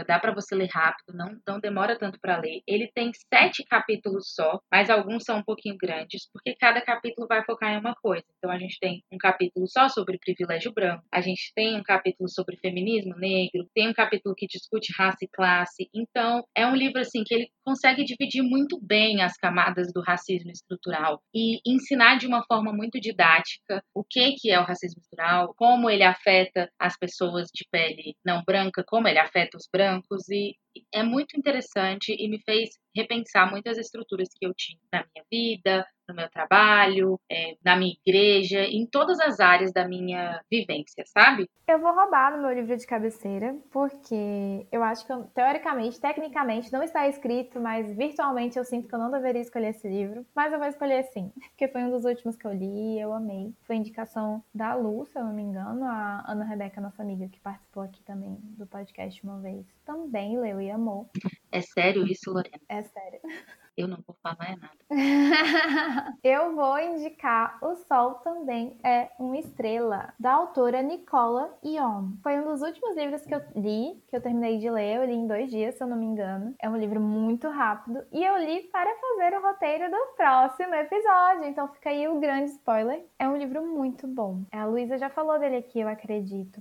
dá 0.07 0.19
para 0.19 0.35
você 0.35 0.55
ler 0.55 0.69
rápido, 0.73 1.15
não, 1.15 1.37
não 1.47 1.61
demora 1.61 1.99
tanto 1.99 2.19
para 2.21 2.41
ler. 2.41 2.63
Ele 2.67 2.91
tem 2.95 3.11
sete 3.33 3.65
capítulos 3.65 4.35
só, 4.35 4.59
mas 4.71 4.91
alguns 4.91 5.25
são 5.25 5.39
um 5.39 5.43
pouquinho 5.43 5.77
grandes, 5.79 6.29
porque 6.33 6.55
cada 6.59 6.81
capítulo 6.81 7.27
vai 7.27 7.45
focar 7.45 7.73
em 7.73 7.79
uma 7.79 7.95
coisa. 7.95 8.25
Então 8.37 8.51
a 8.51 8.59
gente 8.59 8.79
tem 8.81 9.03
um 9.13 9.19
capítulo 9.19 9.67
só 9.69 9.89
sobre 9.89 10.19
privilégio 10.19 10.73
branco, 10.73 11.03
a 11.13 11.21
gente 11.21 11.53
tem 11.55 11.77
um 11.77 11.83
capítulo 11.83 12.29
sobre 12.29 12.57
feminismo 12.57 13.15
negro, 13.17 13.69
tem 13.75 13.89
um 13.89 13.95
capítulo 13.95 14.35
que 14.35 14.47
discute 14.47 14.93
raça 14.97 15.19
e 15.23 15.29
classe. 15.29 15.89
Então 15.95 16.45
é 16.57 16.67
um 16.67 16.75
livro 16.75 17.01
assim 17.01 17.23
que 17.25 17.35
ele 17.35 17.51
consegue 17.69 18.03
dividir 18.03 18.43
muito 18.43 18.81
bem 18.81 19.21
as 19.21 19.37
camadas 19.37 19.93
do 19.93 20.01
racismo 20.01 20.51
estrutural 20.51 21.21
e 21.35 21.61
ensinar 21.67 22.17
de 22.17 22.27
uma 22.27 22.43
forma 22.47 22.73
muito 22.73 22.99
didática 22.99 23.85
o 23.95 24.03
que 24.03 24.33
que 24.37 24.51
é 24.51 24.59
o 24.59 24.65
racismo 24.65 25.03
estrutural, 25.03 25.53
como 25.55 25.91
ele 25.91 26.03
afeta 26.03 26.71
as 26.79 26.97
pessoas 26.97 27.49
de 27.55 27.67
pele 27.71 28.17
não 28.25 28.43
branca, 28.43 28.83
como 28.89 29.07
ele 29.07 29.19
afeta 29.19 29.59
os 29.59 29.69
brancos 29.71 30.27
e 30.31 30.57
é 30.95 31.03
muito 31.03 31.37
interessante 31.37 32.17
e 32.19 32.27
me 32.27 32.41
fez 32.41 32.71
repensar 32.97 33.51
muitas 33.51 33.77
estruturas 33.77 34.29
que 34.35 34.47
eu 34.47 34.55
tinha 34.57 34.81
na 34.91 35.05
minha 35.13 35.25
vida, 35.31 35.87
no 36.09 36.15
meu 36.15 36.29
trabalho, 36.31 37.21
é, 37.31 37.57
na 37.65 37.77
minha 37.77 37.95
igreja, 38.05 38.63
em 38.63 38.87
todas 38.87 39.21
as 39.21 39.41
áreas 39.41 39.73
da 39.73 39.87
minha 39.87 40.41
vivência, 40.51 41.05
sabe? 41.07 41.49
Eu 41.67 41.79
vou 41.79 41.95
roubar 41.95 42.35
no 42.35 42.43
meu 42.43 42.53
livro 42.53 42.77
de 42.77 42.87
cabeceira, 42.87 43.55
porque 43.71 44.67
eu 44.73 44.83
acho 44.83 45.07
que, 45.07 45.13
teoricamente, 45.35 46.01
tecnicamente, 46.01 46.73
não 46.73 46.83
está 46.83 47.07
escrito, 47.07 47.61
mas 47.61 47.95
virtualmente 47.95 48.59
eu 48.59 48.65
sinto 48.65 48.89
que 48.89 48.95
eu 48.95 48.99
não 48.99 49.11
deveria 49.11 49.43
escolher 49.43 49.69
esse 49.69 49.87
livro. 49.87 50.25
Mas 50.35 50.53
eu 50.53 50.59
vou 50.59 50.67
escolher 50.69 51.05
sim, 51.05 51.31
porque 51.51 51.69
foi 51.69 51.83
um 51.83 51.91
dos 51.91 52.05
últimos 52.05 52.37
que 52.37 52.47
eu 52.47 52.53
li 52.53 52.97
e 52.97 53.01
eu 53.01 53.13
amei. 53.13 53.53
Foi 53.63 53.77
indicação 53.77 54.43
da 54.55 54.75
Lu, 54.75 55.05
se 55.05 55.19
eu 55.19 55.25
não 55.25 55.35
me 55.35 55.43
engano, 55.43 55.85
a 55.85 56.25
Ana 56.27 56.45
Rebeca, 56.45 56.81
nossa 56.81 57.03
amiga, 57.03 57.29
que 57.29 57.41
participou 57.41 57.83
aqui 57.83 58.03
também 58.03 58.39
do 58.57 58.67
podcast 58.67 59.23
uma 59.23 59.39
vez. 59.41 59.67
Também 59.85 60.39
leu 60.39 60.61
e 60.61 60.71
amou. 60.71 61.11
É 61.53 61.61
sério 61.61 62.07
isso, 62.07 62.31
Lorena? 62.31 62.59
É 62.69 62.83
sério. 62.83 63.21
Eu 63.79 63.87
não 63.87 63.99
vou 64.05 64.17
falar 64.21 64.57
nada. 64.57 64.77
eu 66.25 66.53
vou 66.57 66.81
indicar 66.81 67.59
O 67.63 67.77
Sol 67.77 68.15
Também 68.15 68.77
é 68.83 69.09
uma 69.21 69.39
Estrela, 69.39 70.13
da 70.19 70.33
autora 70.33 70.83
Nicola 70.83 71.57
Ion. 71.63 72.09
Foi 72.21 72.41
um 72.41 72.45
dos 72.45 72.61
últimos 72.61 72.97
livros 72.97 73.25
que 73.25 73.33
eu 73.33 73.41
li, 73.55 74.03
que 74.09 74.17
eu 74.17 74.21
terminei 74.21 74.59
de 74.59 74.69
ler. 74.69 74.97
Eu 74.97 75.05
li 75.05 75.13
em 75.13 75.29
dois 75.29 75.49
dias, 75.49 75.77
se 75.77 75.85
eu 75.85 75.87
não 75.87 75.97
me 75.97 76.07
engano. 76.07 76.57
É 76.61 76.69
um 76.69 76.77
livro 76.77 77.01
muito 77.01 77.49
rápido. 77.49 78.05
E 78.11 78.25
eu 78.25 78.37
li 78.39 78.65
para 78.65 78.91
fazer 78.97 79.37
o 79.37 79.43
roteiro 79.43 79.89
do 79.89 80.17
próximo 80.17 80.75
episódio. 80.75 81.45
Então 81.45 81.69
fica 81.69 81.91
aí 81.91 82.09
o 82.09 82.19
grande 82.19 82.51
spoiler. 82.51 83.07
É 83.17 83.29
um 83.29 83.37
livro 83.37 83.65
muito 83.65 84.09
bom. 84.09 84.43
A 84.51 84.65
Luísa 84.67 84.99
já 84.99 85.09
falou 85.09 85.39
dele 85.39 85.59
aqui, 85.59 85.79
eu 85.79 85.89
acredito. 85.89 86.61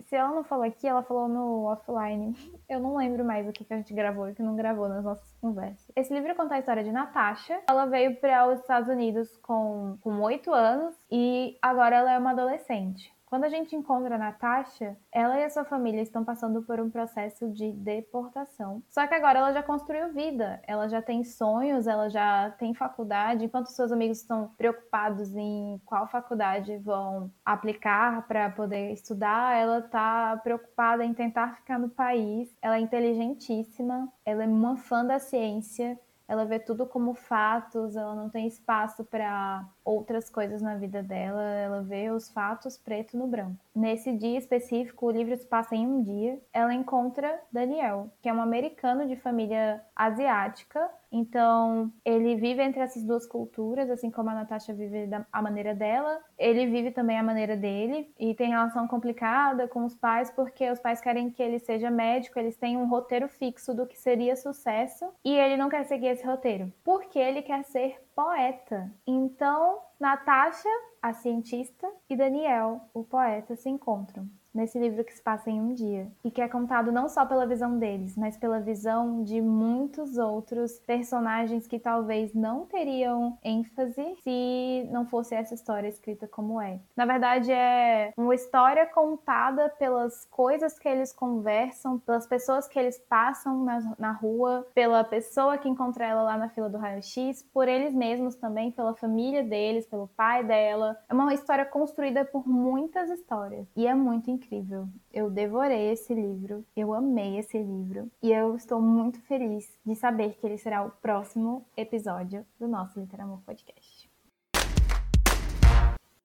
Se 0.00 0.14
ela 0.14 0.30
não 0.34 0.44
falou 0.44 0.64
aqui, 0.64 0.86
ela 0.86 1.02
falou 1.02 1.28
no 1.28 1.64
offline. 1.64 2.34
Eu 2.68 2.80
não 2.80 2.96
lembro 2.96 3.24
mais 3.24 3.48
o 3.48 3.52
que, 3.52 3.64
que 3.64 3.72
a 3.72 3.76
gente 3.76 3.94
gravou 3.94 4.28
e 4.28 4.32
o 4.32 4.34
que 4.34 4.42
não 4.42 4.56
gravou 4.56 4.88
nas 4.88 5.04
nossas 5.04 5.32
conversas. 5.40 5.85
Esse 5.98 6.12
livro 6.12 6.34
conta 6.34 6.56
a 6.56 6.58
história 6.58 6.84
de 6.84 6.92
Natasha. 6.92 7.58
Ela 7.66 7.86
veio 7.86 8.16
para 8.16 8.46
os 8.48 8.60
Estados 8.60 8.90
Unidos 8.90 9.34
com 9.38 9.98
oito 10.20 10.52
anos 10.52 10.94
e 11.10 11.56
agora 11.62 11.96
ela 11.96 12.12
é 12.12 12.18
uma 12.18 12.32
adolescente. 12.32 13.16
Quando 13.26 13.42
a 13.42 13.48
gente 13.48 13.74
encontra 13.74 14.14
a 14.14 14.18
Natasha, 14.18 14.96
ela 15.10 15.38
e 15.38 15.44
a 15.44 15.50
sua 15.50 15.64
família 15.64 16.00
estão 16.00 16.24
passando 16.24 16.62
por 16.62 16.80
um 16.80 16.88
processo 16.88 17.50
de 17.50 17.72
deportação. 17.72 18.82
Só 18.88 19.04
que 19.06 19.14
agora 19.14 19.40
ela 19.40 19.52
já 19.52 19.62
construiu 19.62 20.12
vida, 20.12 20.60
ela 20.64 20.88
já 20.88 21.02
tem 21.02 21.24
sonhos, 21.24 21.88
ela 21.88 22.08
já 22.08 22.50
tem 22.52 22.72
faculdade. 22.72 23.44
Enquanto 23.44 23.66
seus 23.66 23.90
amigos 23.90 24.20
estão 24.20 24.48
preocupados 24.56 25.34
em 25.34 25.78
qual 25.84 26.06
faculdade 26.06 26.78
vão 26.78 27.30
aplicar 27.44 28.26
para 28.28 28.48
poder 28.48 28.92
estudar, 28.92 29.56
ela 29.56 29.80
está 29.80 30.36
preocupada 30.36 31.04
em 31.04 31.12
tentar 31.12 31.56
ficar 31.56 31.80
no 31.80 31.90
país. 31.90 32.56
Ela 32.62 32.76
é 32.76 32.80
inteligentíssima, 32.80 34.08
ela 34.24 34.44
é 34.44 34.46
uma 34.46 34.76
fã 34.76 35.04
da 35.04 35.18
ciência 35.18 35.85
ela 36.28 36.44
vê 36.44 36.58
tudo 36.58 36.86
como 36.86 37.14
fatos, 37.14 37.96
ela 37.96 38.14
não 38.14 38.28
tem 38.28 38.46
espaço 38.46 39.04
para 39.04 39.64
outras 39.84 40.28
coisas 40.28 40.60
na 40.60 40.74
vida 40.76 41.02
dela, 41.02 41.42
ela 41.42 41.82
vê 41.82 42.10
os 42.10 42.28
fatos 42.28 42.76
preto 42.76 43.16
no 43.16 43.26
branco. 43.26 43.56
Nesse 43.74 44.12
dia 44.12 44.38
específico, 44.38 45.06
o 45.06 45.10
livro 45.10 45.36
se 45.36 45.46
passa 45.46 45.76
em 45.76 45.86
um 45.86 46.02
dia, 46.02 46.40
ela 46.52 46.74
encontra 46.74 47.40
Daniel, 47.52 48.10
que 48.20 48.28
é 48.28 48.32
um 48.32 48.40
americano 48.40 49.06
de 49.06 49.16
família 49.16 49.82
asiática, 49.94 50.90
Então, 51.10 51.92
ele 52.04 52.36
vive 52.36 52.62
entre 52.62 52.80
essas 52.80 53.02
duas 53.02 53.26
culturas, 53.26 53.90
assim 53.90 54.10
como 54.10 54.30
a 54.30 54.34
Natasha 54.34 54.74
vive 54.74 55.06
da, 55.06 55.26
a 55.32 55.42
maneira 55.42 55.74
dela. 55.74 56.18
Ele 56.38 56.66
vive 56.66 56.90
também 56.90 57.18
a 57.18 57.22
maneira 57.22 57.56
dele 57.56 58.12
e 58.18 58.34
tem 58.34 58.50
relação 58.50 58.86
complicada 58.86 59.68
com 59.68 59.84
os 59.84 59.94
pais, 59.94 60.30
porque 60.30 60.70
os 60.70 60.80
pais 60.80 61.00
querem 61.00 61.30
que 61.30 61.42
ele 61.42 61.58
seja 61.58 61.90
médico, 61.90 62.38
eles 62.38 62.56
têm 62.56 62.76
um 62.76 62.88
roteiro 62.88 63.28
fixo 63.28 63.74
do 63.74 63.86
que 63.86 63.98
seria 63.98 64.36
sucesso 64.36 65.06
e 65.24 65.34
ele 65.34 65.56
não 65.56 65.68
quer 65.68 65.84
seguir 65.84 66.08
esse 66.08 66.26
roteiro, 66.26 66.72
porque 66.84 67.18
ele 67.18 67.42
quer 67.42 67.64
ser 67.64 68.05
poeta. 68.16 68.90
Então, 69.06 69.82
Natasha, 70.00 70.70
a 71.02 71.12
cientista, 71.12 71.86
e 72.08 72.16
Daniel, 72.16 72.80
o 72.94 73.04
poeta, 73.04 73.54
se 73.54 73.68
encontram 73.68 74.26
nesse 74.56 74.78
livro 74.78 75.04
que 75.04 75.12
se 75.12 75.22
passa 75.22 75.50
em 75.50 75.60
um 75.60 75.74
dia 75.74 76.08
e 76.24 76.30
que 76.30 76.40
é 76.40 76.48
contado 76.48 76.90
não 76.90 77.08
só 77.08 77.26
pela 77.26 77.46
visão 77.46 77.78
deles, 77.78 78.16
mas 78.16 78.38
pela 78.38 78.58
visão 78.58 79.22
de 79.22 79.40
muitos 79.40 80.16
outros 80.16 80.78
personagens 80.78 81.66
que 81.66 81.78
talvez 81.78 82.32
não 82.32 82.64
teriam 82.64 83.38
ênfase 83.44 84.16
se 84.22 84.88
não 84.90 85.04
fosse 85.04 85.34
essa 85.34 85.54
história 85.54 85.88
escrita 85.88 86.26
como 86.26 86.60
é. 86.60 86.80
Na 86.96 87.04
verdade, 87.04 87.52
é 87.52 88.12
uma 88.16 88.34
história 88.34 88.86
contada 88.86 89.68
pelas 89.78 90.24
coisas 90.30 90.78
que 90.78 90.88
eles 90.88 91.12
conversam, 91.12 91.98
pelas 91.98 92.26
pessoas 92.26 92.66
que 92.66 92.78
eles 92.78 92.98
passam 92.98 93.62
na, 93.62 93.94
na 93.98 94.12
rua, 94.12 94.66
pela 94.74 95.04
pessoa 95.04 95.58
que 95.58 95.68
encontra 95.68 96.06
ela 96.06 96.22
lá 96.22 96.38
na 96.38 96.48
fila 96.48 96.70
do 96.70 96.78
raio-x, 96.78 97.42
por 97.52 97.68
eles 97.68 97.92
mesmos 97.92 98.05
também, 98.38 98.70
pela 98.70 98.94
família 98.94 99.42
deles, 99.42 99.86
pelo 99.86 100.08
pai 100.08 100.44
dela. 100.44 100.96
É 101.08 101.14
uma 101.14 101.34
história 101.34 101.64
construída 101.64 102.24
por 102.24 102.46
muitas 102.46 103.10
histórias 103.10 103.66
e 103.76 103.86
é 103.86 103.94
muito 103.94 104.30
incrível 104.30 104.46
incrível. 104.56 104.88
Eu 105.12 105.30
devorei 105.30 105.90
esse 105.92 106.14
livro, 106.14 106.64
eu 106.76 106.92
amei 106.92 107.38
esse 107.38 107.58
livro 107.58 108.10
e 108.22 108.30
eu 108.30 108.56
estou 108.56 108.80
muito 108.80 109.20
feliz 109.22 109.78
de 109.84 109.94
saber 109.94 110.34
que 110.34 110.46
ele 110.46 110.58
será 110.58 110.84
o 110.84 110.90
próximo 110.90 111.66
episódio 111.76 112.46
do 112.58 112.68
nosso 112.68 112.98
Literamor 112.98 113.40
Podcast. 113.42 114.08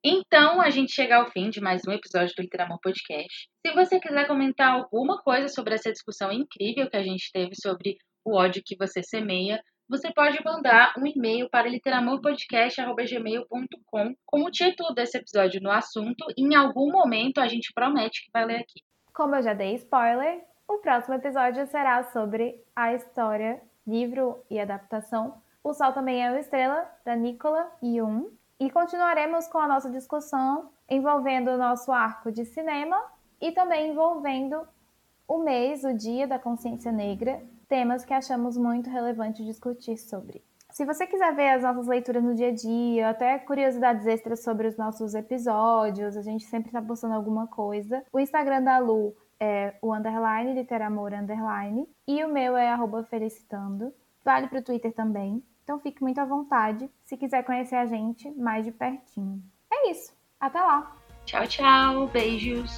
Então, 0.04 0.60
a 0.60 0.70
gente 0.72 0.92
chega 0.92 1.18
ao 1.18 1.30
fim 1.30 1.50
de 1.50 1.62
mais 1.62 1.84
um 1.88 1.92
episódio 1.92 2.36
do 2.36 2.42
Literamor 2.42 2.80
Podcast. 2.82 3.50
Se 3.66 3.74
você 3.74 4.00
quiser 4.00 4.28
comentar 4.28 4.74
alguma 4.74 5.22
coisa 5.22 5.48
sobre 5.48 5.76
essa 5.76 5.92
discussão 5.92 6.32
incrível 6.32 6.90
que 6.90 6.98
a 6.98 7.04
gente 7.04 7.32
teve 7.32 7.56
sobre 7.56 7.98
o 8.26 8.36
ódio 8.36 8.64
que 8.66 8.76
você 8.76 9.04
semeia, 9.04 9.64
você 9.92 10.12
pode 10.14 10.40
mandar 10.46 10.94
um 10.98 11.06
e-mail 11.06 11.50
para 11.50 11.68
literamorpodcast.gmail.com 11.68 14.16
com 14.26 14.42
o 14.42 14.50
título 14.50 14.94
desse 14.94 15.18
episódio 15.18 15.60
no 15.62 15.70
assunto 15.70 16.26
e 16.38 16.44
em 16.44 16.56
algum 16.56 16.90
momento 16.90 17.42
a 17.42 17.48
gente 17.50 17.74
promete 17.74 18.24
que 18.24 18.32
vai 18.32 18.46
ler 18.46 18.62
aqui. 18.62 18.82
Como 19.14 19.36
eu 19.36 19.44
já 19.44 19.54
dei 19.54 19.76
spoiler, 19.76 20.46
o 20.66 20.78
próximo 20.78 21.16
episódio 21.16 21.68
será 21.68 22.06
sobre 22.06 22.64
a 22.74 22.94
história, 22.94 23.62
livro 23.86 24.42
e 24.50 24.62
adaptação 24.62 25.42
O 25.62 25.74
Sol 25.74 25.92
Também 25.92 26.26
é 26.26 26.30
uma 26.30 26.40
Estrela, 26.40 26.90
da 27.04 27.14
Nicola 27.14 27.70
Jung. 27.84 28.32
E 28.62 28.72
continuaremos 28.72 29.50
com 29.50 29.58
a 29.58 29.68
nossa 29.68 29.90
discussão 29.90 30.72
envolvendo 30.90 31.52
o 31.52 31.58
nosso 31.58 31.92
arco 31.92 32.32
de 32.32 32.46
cinema 32.46 32.96
e 33.42 33.52
também 33.52 33.90
envolvendo 33.90 34.66
o 35.28 35.40
mês, 35.40 35.84
o 35.84 35.94
Dia 35.94 36.26
da 36.28 36.40
Consciência 36.40 36.94
Negra 36.94 37.46
temas 37.72 38.04
que 38.04 38.14
achamos 38.14 38.58
muito 38.58 38.90
relevante 38.90 39.46
discutir 39.46 39.98
sobre. 39.98 40.44
Se 40.72 40.84
você 40.84 41.08
quiser 41.08 41.34
ver 41.34 41.52
as 41.52 41.64
nossas 41.64 41.88
leituras 41.88 42.22
no 42.22 42.36
dia 42.36 42.50
a 42.50 42.54
dia, 42.54 43.10
até 43.10 43.40
curiosidades 43.40 44.06
extras 44.06 44.44
sobre 44.44 44.68
os 44.68 44.76
nossos 44.76 45.16
episódios, 45.16 46.18
a 46.18 46.22
gente 46.22 46.44
sempre 46.44 46.68
está 46.68 46.82
postando 46.82 47.14
alguma 47.14 47.48
coisa. 47.48 48.04
O 48.12 48.20
Instagram 48.20 48.62
da 48.62 48.78
Lu 48.78 49.16
é 49.40 49.74
o 49.82 49.94
underline, 49.94 50.54
literamor 50.54 51.14
underline, 51.14 51.88
e 52.06 52.22
o 52.26 52.28
meu 52.28 52.58
é 52.58 52.70
arroba 52.70 53.06
felicitando. 53.06 53.94
Vale 54.24 54.50
para 54.50 54.60
o 54.60 54.64
Twitter 54.64 54.94
também. 54.94 55.42
Então 55.64 55.80
fique 55.80 56.02
muito 56.02 56.20
à 56.20 56.26
vontade 56.26 56.90
se 57.06 57.16
quiser 57.16 57.44
conhecer 57.44 57.78
a 57.78 57.86
gente 57.86 58.30
mais 58.32 58.66
de 58.66 58.74
pertinho. 58.74 59.42
É 59.72 59.90
isso. 59.90 60.14
Até 60.38 60.60
lá. 60.60 60.94
Tchau, 61.24 61.48
tchau. 61.48 62.08
Beijos. 62.08 62.78